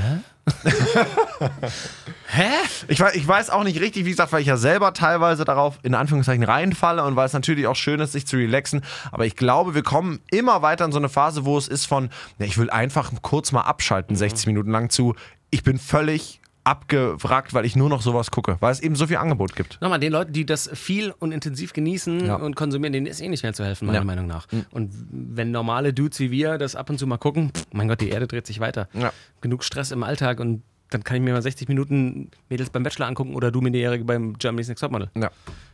[2.29, 2.45] Hä?
[2.89, 5.95] Ich, ich weiß auch nicht richtig, wie gesagt, weil ich ja selber teilweise darauf in
[5.95, 8.83] Anführungszeichen reinfalle und weil es natürlich auch schön ist, sich zu relaxen.
[9.13, 12.11] Aber ich glaube, wir kommen immer weiter in so eine Phase, wo es ist von,
[12.39, 15.15] ne, ich will einfach kurz mal abschalten, 60 Minuten lang zu,
[15.51, 19.17] ich bin völlig abgewrackt, weil ich nur noch sowas gucke, weil es eben so viel
[19.19, 19.81] Angebot gibt.
[19.81, 22.35] Nochmal, den Leuten, die das viel und intensiv genießen Ja.
[22.37, 24.05] und konsumieren, denen ist eh nicht mehr zu helfen, meiner Ja.
[24.05, 24.47] Meinung nach.
[24.73, 28.01] Und wenn normale Dudes wie wir das ab und zu mal gucken, pff, mein Gott,
[28.01, 28.89] die Erde dreht sich weiter.
[28.95, 29.13] Ja.
[29.41, 33.07] Genug Stress im Alltag und dann kann ich mir mal 60 Minuten Mädels beim Bachelor
[33.07, 35.11] angucken oder du Minderjährige beim Germany's Next Topmodel.
[35.17, 35.31] Ja.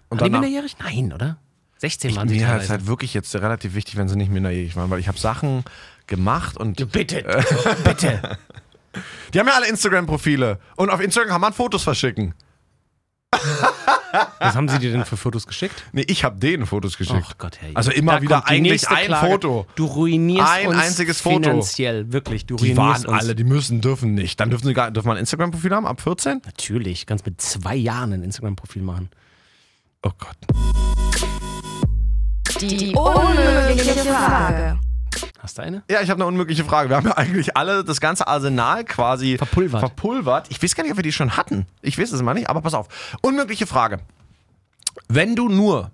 [0.09, 0.77] Und die minderjährig?
[0.79, 1.39] Nein, oder?
[1.79, 2.69] 16 waren sie mir ist teilweise.
[2.71, 5.65] halt wirklich jetzt relativ wichtig, wenn sie nicht minderjährig waren, weil ich habe Sachen
[6.07, 7.25] gemacht und Bitte,
[7.85, 8.39] bitte.
[9.33, 10.59] Die haben ja alle Instagram-Profile.
[10.77, 12.35] Und auf Instagram kann man Fotos verschicken.
[14.41, 15.85] Was haben sie dir denn für Fotos geschickt?
[15.93, 17.25] Nee, ich habe denen Fotos geschickt.
[17.27, 19.27] Ach Gott, Herr Also immer Da wieder eigentlich ein Klage.
[19.27, 19.67] Foto.
[19.75, 21.37] Du ruinierst Ein uns einziges Foto.
[21.51, 22.45] finanziell, wirklich.
[22.45, 23.23] Du Die ruinierst waren uns.
[23.23, 24.39] alle, die müssen, dürfen nicht.
[24.39, 26.43] Dann dürfen sie gar, dürfen wir ein Instagram-Profil haben, ab 14?
[26.45, 29.09] Natürlich, kannst mit zwei Jahren ein Instagram-Profil machen.
[30.03, 30.37] Oh Gott.
[32.61, 34.79] Die unmögliche Frage.
[35.39, 35.83] Hast du eine?
[35.91, 36.89] Ja, ich habe eine unmögliche Frage.
[36.89, 39.81] Wir haben ja eigentlich alle das ganze Arsenal quasi Verpulvert.
[39.81, 40.47] verpulvert.
[40.51, 41.67] Ich weiß gar nicht, ob wir die schon hatten.
[41.81, 42.89] Ich weiß es mal nicht, aber pass auf.
[43.23, 44.01] Unmögliche Frage.
[45.09, 45.91] Wenn du nur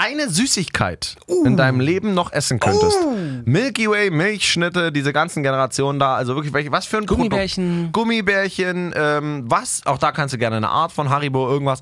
[0.00, 2.96] eine Süßigkeit in deinem Leben noch essen könntest.
[3.44, 7.90] Milky Way, Milchschnitte, diese ganzen Generationen da, also wirklich welche, was für ein Gummibärchen.
[7.92, 7.92] Produkt?
[7.92, 11.80] Gummibärchen, ähm, was, auch da kannst du gerne eine Art von Haribo, irgendwas.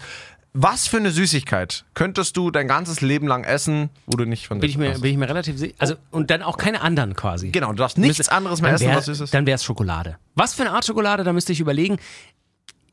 [0.55, 4.59] Was für eine Süßigkeit könntest du dein ganzes Leben lang essen, wo du nicht von
[4.61, 5.75] Bin ich mir, bin ich mir relativ sicher.
[5.79, 7.51] Also, und dann auch keine anderen quasi.
[7.51, 9.31] Genau, du darfst nichts Müsste- anderes mehr dann essen, wär, was Süßes.
[9.31, 10.17] Dann wäre es Schokolade.
[10.35, 11.99] Was für eine Art Schokolade, da müsste ich überlegen.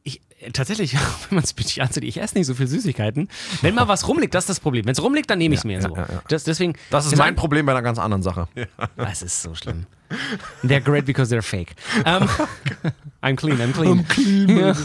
[0.04, 0.94] Ich, äh, tatsächlich,
[1.30, 3.30] wenn man es mich ansieht, ich esse nicht so viel Süßigkeiten.
[3.62, 4.86] Wenn mal was rumliegt, das ist das Problem.
[4.86, 5.96] Wenn es rumliegt, dann nehme ich es mir so.
[5.96, 6.22] ja, ja.
[6.28, 8.48] Das, deswegen, Das ist mein Problem bei einer ganz anderen Sache.
[8.98, 9.86] Das ist so schlimm.
[10.64, 11.74] They're great because they're fake.
[12.06, 12.28] Ähm,
[13.26, 14.00] I'm clean, I'm clean.
[14.00, 14.58] I'm clean.
[14.58, 14.76] Ja.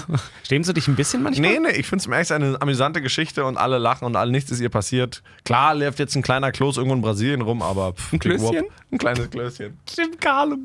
[0.49, 1.51] Schämst du dich ein bisschen manchmal?
[1.51, 4.31] Nee, nee, ich finde es im Ernst eine amüsante Geschichte und alle lachen und alle
[4.31, 5.23] nichts ist ihr passiert.
[5.45, 7.93] Klar läuft jetzt ein kleiner Kloß irgendwo in Brasilien rum, aber.
[7.93, 8.19] Pff, Ein.
[8.19, 8.65] Klößchen?
[8.93, 9.79] Ein kleines Klößchen.
[9.89, 10.57] Stimmt, Carlo.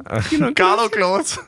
[0.55, 1.39] Carlo Kloß.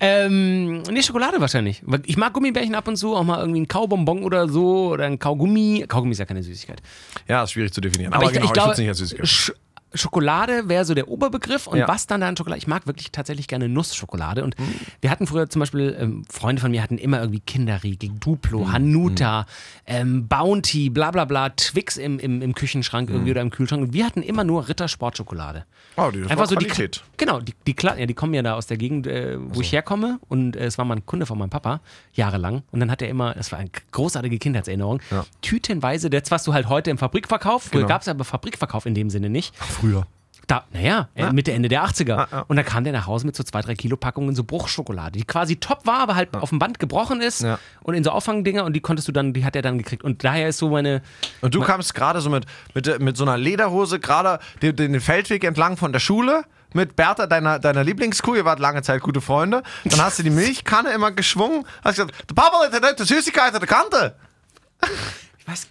[0.00, 1.82] Ähm, nee, Schokolade wahrscheinlich.
[2.06, 5.18] Ich mag Gummibärchen ab und zu, auch mal irgendwie ein Kaubonbon oder so oder ein
[5.18, 5.84] Kaugummi.
[5.86, 6.82] Kaugummi ist ja keine Süßigkeit.
[7.28, 8.12] Ja, ist schwierig zu definieren.
[8.12, 9.54] Aber, genau, ich, glaube, ich nicht als Süßigkeit.
[9.94, 11.86] Sch Schokolade wäre so der Oberbegriff und Ja.
[11.88, 12.58] was dann da an Schokolade?
[12.58, 14.64] Ich mag wirklich tatsächlich gerne Nussschokolade und Mhm.
[15.00, 18.72] wir hatten früher zum Beispiel, ähm, Freunde von mir hatten immer irgendwie Kinderriegel, Duplo, Mhm.
[18.72, 19.46] Hanuta,
[19.86, 23.14] ähm, Bounty, bla bla bla, Twix im, im, im Küchenschrank Mhm.
[23.14, 25.64] irgendwie oder im Kühlschrank und wir hatten immer nur Ritter Sportschokolade.
[25.96, 27.02] Oh, die Einfach so die Qualität.
[27.16, 30.18] Genau, die, die, ja, die kommen ja da aus der Gegend, äh, wo ich herkomme.
[30.28, 31.80] Und äh, es war mal ein Kunde von meinem Papa,
[32.14, 32.62] jahrelang.
[32.70, 35.24] Und dann hat er immer, das war eine großartige Kindheitserinnerung, Ja.
[35.42, 37.86] tütenweise, das, was du halt heute im Fabrikverkauf, Genau.
[37.86, 39.54] gab es aber Fabrikverkauf in dem Sinne nicht.
[39.80, 40.06] Früher.
[40.50, 42.08] Da, naja, äh, Mitte, Ende der 80er.
[42.08, 42.44] Ja, ja.
[42.48, 45.24] Und dann kam der nach Hause mit so zwei, drei Kilo Packungen so Bruchschokolade, die
[45.24, 47.42] quasi top war, aber halt auf dem Band gebrochen ist.
[47.42, 47.60] Ja.
[47.84, 50.02] Und in so Auffangdinger und die konntest du dann, die hat er dann gekriegt.
[50.02, 51.02] Und daher ist so meine,
[51.40, 55.44] Und du kamst gerade so mit, mit, mit so einer Lederhose, gerade den, den Feldweg
[55.44, 56.42] entlang von der Schule.
[56.74, 59.62] Mit Bertha, deiner, deiner Lieblingskuh, ihr wart lange Zeit gute Freunde.
[59.84, 61.64] Dann hast du die Milchkanne immer geschwungen.
[61.84, 64.16] Hast gesagt, der Papa hat die Süßigkeit an der Kante.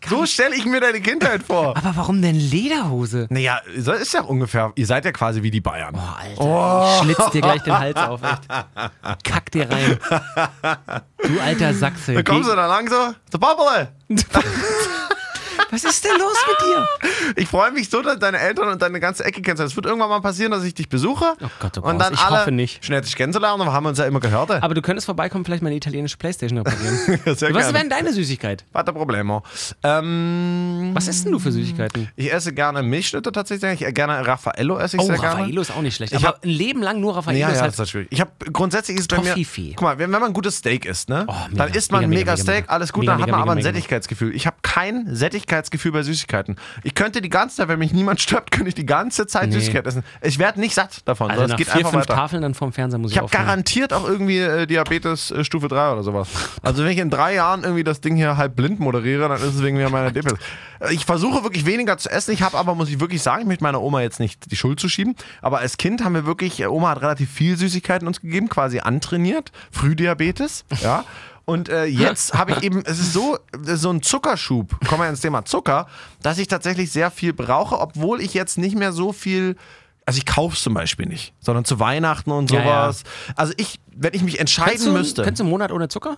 [0.07, 1.75] So stelle ich mir deine Kindheit vor.
[1.77, 3.27] Aber warum denn Lederhose?
[3.29, 5.93] Naja, das ist ja ungefähr, ihr seid ja quasi wie die Bayern.
[5.93, 9.23] Boah, Alter, ich schlitz dir gleich den Hals auf, echt.
[9.23, 9.97] Kack dir rein.
[11.21, 12.13] Du alter Sachse.
[12.13, 13.89] Dann kommst du da lang so, der Papa,
[15.71, 17.33] Was ist denn los mit dir?
[17.35, 19.61] ich freue mich so, dass deine Eltern und deine ganze Ecke kennst.
[19.61, 21.33] Es wird irgendwann mal passieren, dass ich dich besuche.
[21.41, 22.83] Oh Gott, oh und Gott, dann ich alle, hoffe nicht.
[22.83, 24.49] Schnell dich kennenzulernen, aber haben wir uns ja immer gehört.
[24.51, 27.53] Aber du könntest vorbeikommen, vielleicht meine italienische Playstation sehr Was gerne.
[27.55, 28.65] wäre denn deine Süßigkeit?
[28.71, 29.43] Warte, Problemo.
[29.83, 32.09] Ähm, Was isst denn du für Süßigkeiten?
[32.15, 33.81] ich esse gerne Milchschnitte tatsächlich.
[33.81, 35.39] Ich gerne Raffaello esse ich Oh, sehr gerne.
[35.41, 36.13] Raffaello ist auch nicht schlecht.
[36.13, 38.07] Ich aber hab- ein Leben lang nur Raffaello Ja, ist ja, halt das ist schwierig.
[38.11, 39.35] Ich habe grundsätzlich ist bei mir.
[39.35, 42.01] Guck mal, wenn, wenn man ein gutes Steak isst, ne, Oh, mega, dann isst man
[42.01, 42.73] mega, ein mega, Steak, mega.
[42.73, 43.61] alles gut, dann hat man aber ein.
[43.61, 44.33] Sättigkeitsgefühl.
[44.35, 45.58] Ich habe kein Sättigkeitsgefühl
[45.91, 46.55] bei Süßigkeiten.
[46.83, 49.55] Ich könnte die ganze Zeit, wenn mich niemand stört, könnte ich die ganze Zeit Nee.
[49.55, 50.03] Süßigkeiten essen.
[50.21, 51.29] Ich werde nicht satt davon.
[51.31, 52.15] also es geht vier, einfach fünf weiter.
[52.15, 55.67] Tafeln dann vorm Fernseher muss ich, Ich habe garantiert auch irgendwie äh, Diabetes äh, Stufe
[55.67, 56.27] 3 oder sowas.
[56.61, 59.55] Also wenn ich in drei Jahren irgendwie das Ding hier halb blind moderiere, dann ist
[59.55, 60.39] es wegen mir meiner Diabetes.
[60.91, 62.31] Ich versuche wirklich weniger zu essen.
[62.31, 64.79] Ich habe aber, muss ich wirklich sagen, ich möchte meiner Oma jetzt nicht die Schuld
[64.79, 68.47] zuschieben, aber als Kind haben wir wirklich, äh, Oma hat relativ viel Süßigkeiten uns gegeben,
[68.47, 69.51] quasi antrainiert.
[69.71, 71.03] Frühdiabetes, ja.
[71.49, 75.09] Und äh, jetzt habe ich eben, es ist so, äh, so ein Zuckerschub, kommen wir
[75.09, 75.87] ins Thema Zucker,
[76.21, 79.55] dass ich tatsächlich sehr viel brauche, obwohl ich jetzt nicht mehr so viel
[80.05, 83.03] also ich kaufe es zum Beispiel nicht, sondern zu Weihnachten und Ja, sowas.
[83.35, 86.17] Also ich, wenn ich mich entscheiden Könntest du, müsste, könntest du einen Monat ohne Zucker?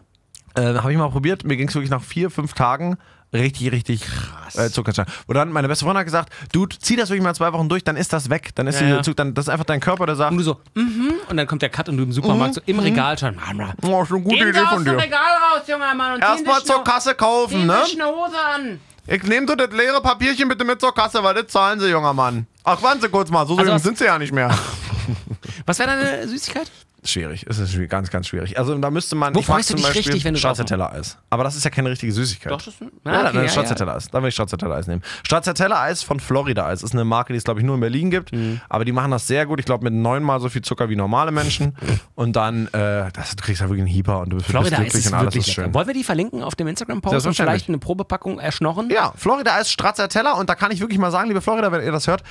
[0.56, 2.98] äh, habe ich mal probiert, mir ging es wirklich nach vier, fünf Tagen
[3.34, 4.04] richtig, richtig
[4.56, 5.06] äh, Zuckerschein.
[5.28, 7.84] Und dann meine beste Freundin hat gesagt, du zieh das wirklich mal zwei Wochen durch,
[7.84, 8.52] dann ist das weg.
[8.56, 9.04] Dann ist Ja, ja.
[9.04, 11.48] Zug, dann, das ist einfach dein Körper, der sagt, Und du so, mhm, und dann
[11.48, 13.36] kommt der Cut und du im Supermarkt so im Regal schon.
[13.84, 14.98] oh, ist eine gute Idee von dir.
[14.98, 17.74] Regal raus, junger Mann, und Erstmal zur Kasse kaufen, ne?
[17.76, 18.80] eine Hose an.
[19.08, 22.14] Ich nehme du das leere Papierchen bitte mit zur Kasse, weil das zahlen sie, junger
[22.14, 22.46] Mann.
[22.64, 24.50] Ach, warten Sie kurz mal, so Also sind sie ja nicht mehr.
[25.66, 26.70] Was wäre deine Süßigkeit?
[27.04, 28.60] Schwierig, es ist schwierig, ganz, ganz schwierig.
[28.60, 29.34] Also da müsste man.
[29.34, 31.18] Wo freust du dich Beispiel richtig, wenn du Stracciatella-Eis.
[31.32, 32.52] Aber das ist ja keine richtige Süßigkeit.
[32.52, 33.50] Doch, das ist ein- ja, Ah, dann okay, ja.
[33.50, 34.10] Stracciatella-Eis.
[34.12, 35.02] Dann will ich Stracciatella-Eis nehmen.
[35.24, 38.32] Stracciatella-Eis von Florida-Eis ist eine Marke, die es, glaube ich, nur in Berlin gibt.
[38.34, 38.62] Mhm.
[38.70, 39.60] Aber die machen das sehr gut.
[39.60, 41.76] Ich glaube, mit neunmal so viel Zucker wie normale Menschen.
[42.16, 44.82] Und dann, äh, das, du kriegst ja wirklich einen Hieper und du bist, Florida ist
[44.82, 45.64] glücklich es und alles ist schön.
[45.66, 45.74] lecker.
[45.74, 48.90] Wollen wir die verlinken auf dem Instagram-Post und vielleicht eine Probepackung erschnorren?
[48.92, 51.92] Ja, Florida Eis Stracciatella und da kann ich wirklich mal sagen, liebe Florida, wenn ihr
[51.92, 52.22] das hört,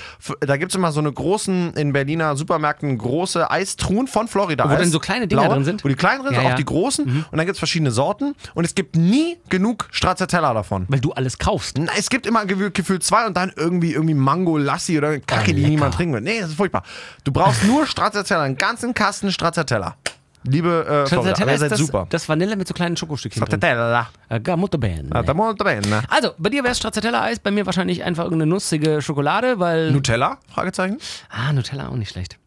[0.41, 4.71] da gibt es immer so eine großen, in Berliner Supermärkten, große Eistruhen von Florida Wo
[4.75, 4.79] Eis.
[4.81, 5.85] dann so kleine Dinger Blaue, drin sind?
[5.85, 6.57] Wo die kleinen drin Ja, sind, auch ja.
[6.57, 10.87] die großen und dann gibt es verschiedene Sorten und es gibt nie genug Stracciatella davon.
[10.89, 11.79] Weil du alles kaufst.
[11.79, 15.55] Na, Es gibt immer gefühlt zwei und dann irgendwie, irgendwie Mango Lassi oder Kacke, Ah,
[15.55, 16.21] die niemand trinken will.
[16.21, 16.83] Nee, das ist furchtbar.
[17.25, 19.97] Du brauchst nur Stracciatella, einen ganzen Kasten Stracciatella.
[20.43, 22.07] Liebe äh, Florida, ihr ist seid das, super.
[22.09, 23.59] das Vanille mit so kleinen Schokostückchen drin.
[23.61, 24.09] Stracciatella.
[24.31, 25.11] Äh, gar molto bene.
[25.13, 26.03] Ah, da molto bene.
[26.09, 29.91] Also, bei dir wäre es Stracciatella-Eis, bei mir wahrscheinlich einfach irgendeine nussige Schokolade, weil...
[29.93, 30.39] Nutella?
[30.49, 30.97] Fragezeichen.
[31.29, 32.39] ah, Nutella auch nicht schlecht.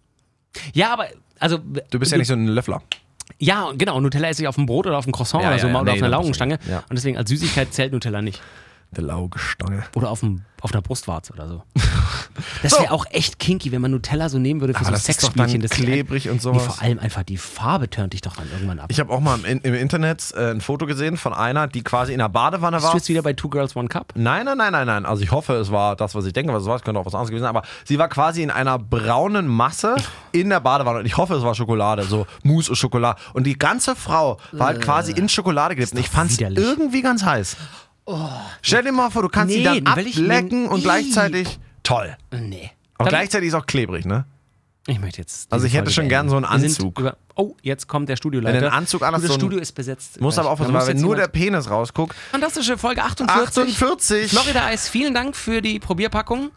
[0.73, 1.06] Ja, aber...
[1.43, 2.82] Also, Du bist ja nicht so ein Löffler.
[3.39, 3.99] Ja, genau.
[3.99, 5.79] Nutella esse ich auf dem Brot oder auf dem Croissant Ja, oder so ja, mal
[5.79, 6.60] ja, oder nee, auf einer Laugenstange.
[6.69, 6.79] ja.
[6.89, 8.41] Und deswegen als Süßigkeit zählt Nutella nicht.
[8.97, 9.84] Die Laugestange.
[9.95, 11.63] Oder auf, dem, auf einer Brustwarze oder so.
[12.63, 12.79] Das So.
[12.82, 15.13] wäre auch echt kinky, wenn man Nutella so nehmen würde für Aber so das dann
[15.15, 15.62] Sexspielchen.
[15.62, 16.63] Das klebrig und Nee, sowas.
[16.65, 18.88] vor allem einfach die Farbe turnt dich doch an irgendwann ab.
[18.89, 22.12] Ich habe auch mal im, im Internet äh, ein Foto gesehen von einer, die quasi
[22.13, 22.95] in einer Badewanne Bist du war.
[22.95, 24.13] jetzt wieder bei Two Girls One Cup?
[24.15, 25.06] Nein, nein, nein, nein, nein.
[25.06, 26.77] Also ich hoffe, es war das, was ich denke, was es war.
[26.77, 27.49] Es könnte auch was anderes gewesen sein.
[27.56, 29.95] Aber sie war quasi in einer braunen Masse
[30.32, 30.99] in der Badewanne.
[30.99, 33.19] Und ich hoffe, es war Schokolade, so Mousse und Schokolade.
[33.34, 35.93] Und die ganze Frau war halt quasi in Schokolade gedippt.
[35.93, 37.58] Und ich fand es irgendwie ganz heiß.
[38.62, 42.16] Stell dir mal vor, du kannst Nee, sie dann ablecken und gleichzeitig toll.
[42.32, 42.72] Nee.
[42.98, 44.26] Aber Dann- gleichzeitig ist auch klebrig, ne?
[44.86, 45.52] Ich möchte jetzt.
[45.52, 47.00] Also ich hätte Folge schon gern so einen Anzug.
[47.00, 48.58] Über, oh, jetzt kommt der Studioleiter.
[48.58, 50.20] Wenn ein Anzug an Du, hast, Das so Studio ist besetzt.
[50.20, 50.52] Muss aber gleich.
[50.52, 52.13] aufpassen, weil wenn nur der Penis rausguckt.
[52.32, 53.76] Fantastische Folge 48.
[53.76, 54.30] 48.
[54.32, 56.52] Florida Eis, vielen Dank für die Probierpackung.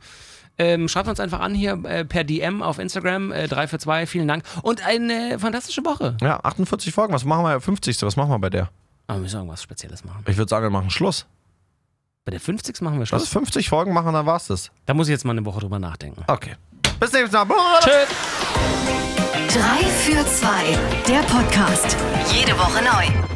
[0.58, 4.06] Ähm, schreibt uns einfach an hier äh, per DM auf Instagram, äh, 3 für 2,
[4.06, 4.42] vielen Dank.
[4.62, 6.16] Und eine fantastische Woche.
[6.20, 7.12] Ja, 48 Folgen.
[7.14, 7.60] Was machen wir?
[7.60, 8.02] 50.
[8.02, 8.70] Was machen wir bei der?
[9.06, 10.24] Aber wir müssen irgendwas Spezielles machen.
[10.26, 11.26] Ich würde sagen, wir machen Schluss.
[12.26, 12.80] Bei der 50.
[12.82, 13.22] machen wir Lass Schluss.
[13.22, 14.72] uns 50 Folgen machen, dann war's das.
[14.84, 16.24] Da muss ich jetzt mal eine Woche drüber nachdenken.
[16.26, 16.56] Okay.
[16.98, 17.46] Bis nächstes Mal.
[17.80, 18.08] Tschüss.
[19.54, 20.48] 3 für 2,
[21.06, 21.96] der Podcast.
[22.34, 23.35] Jede Woche neu.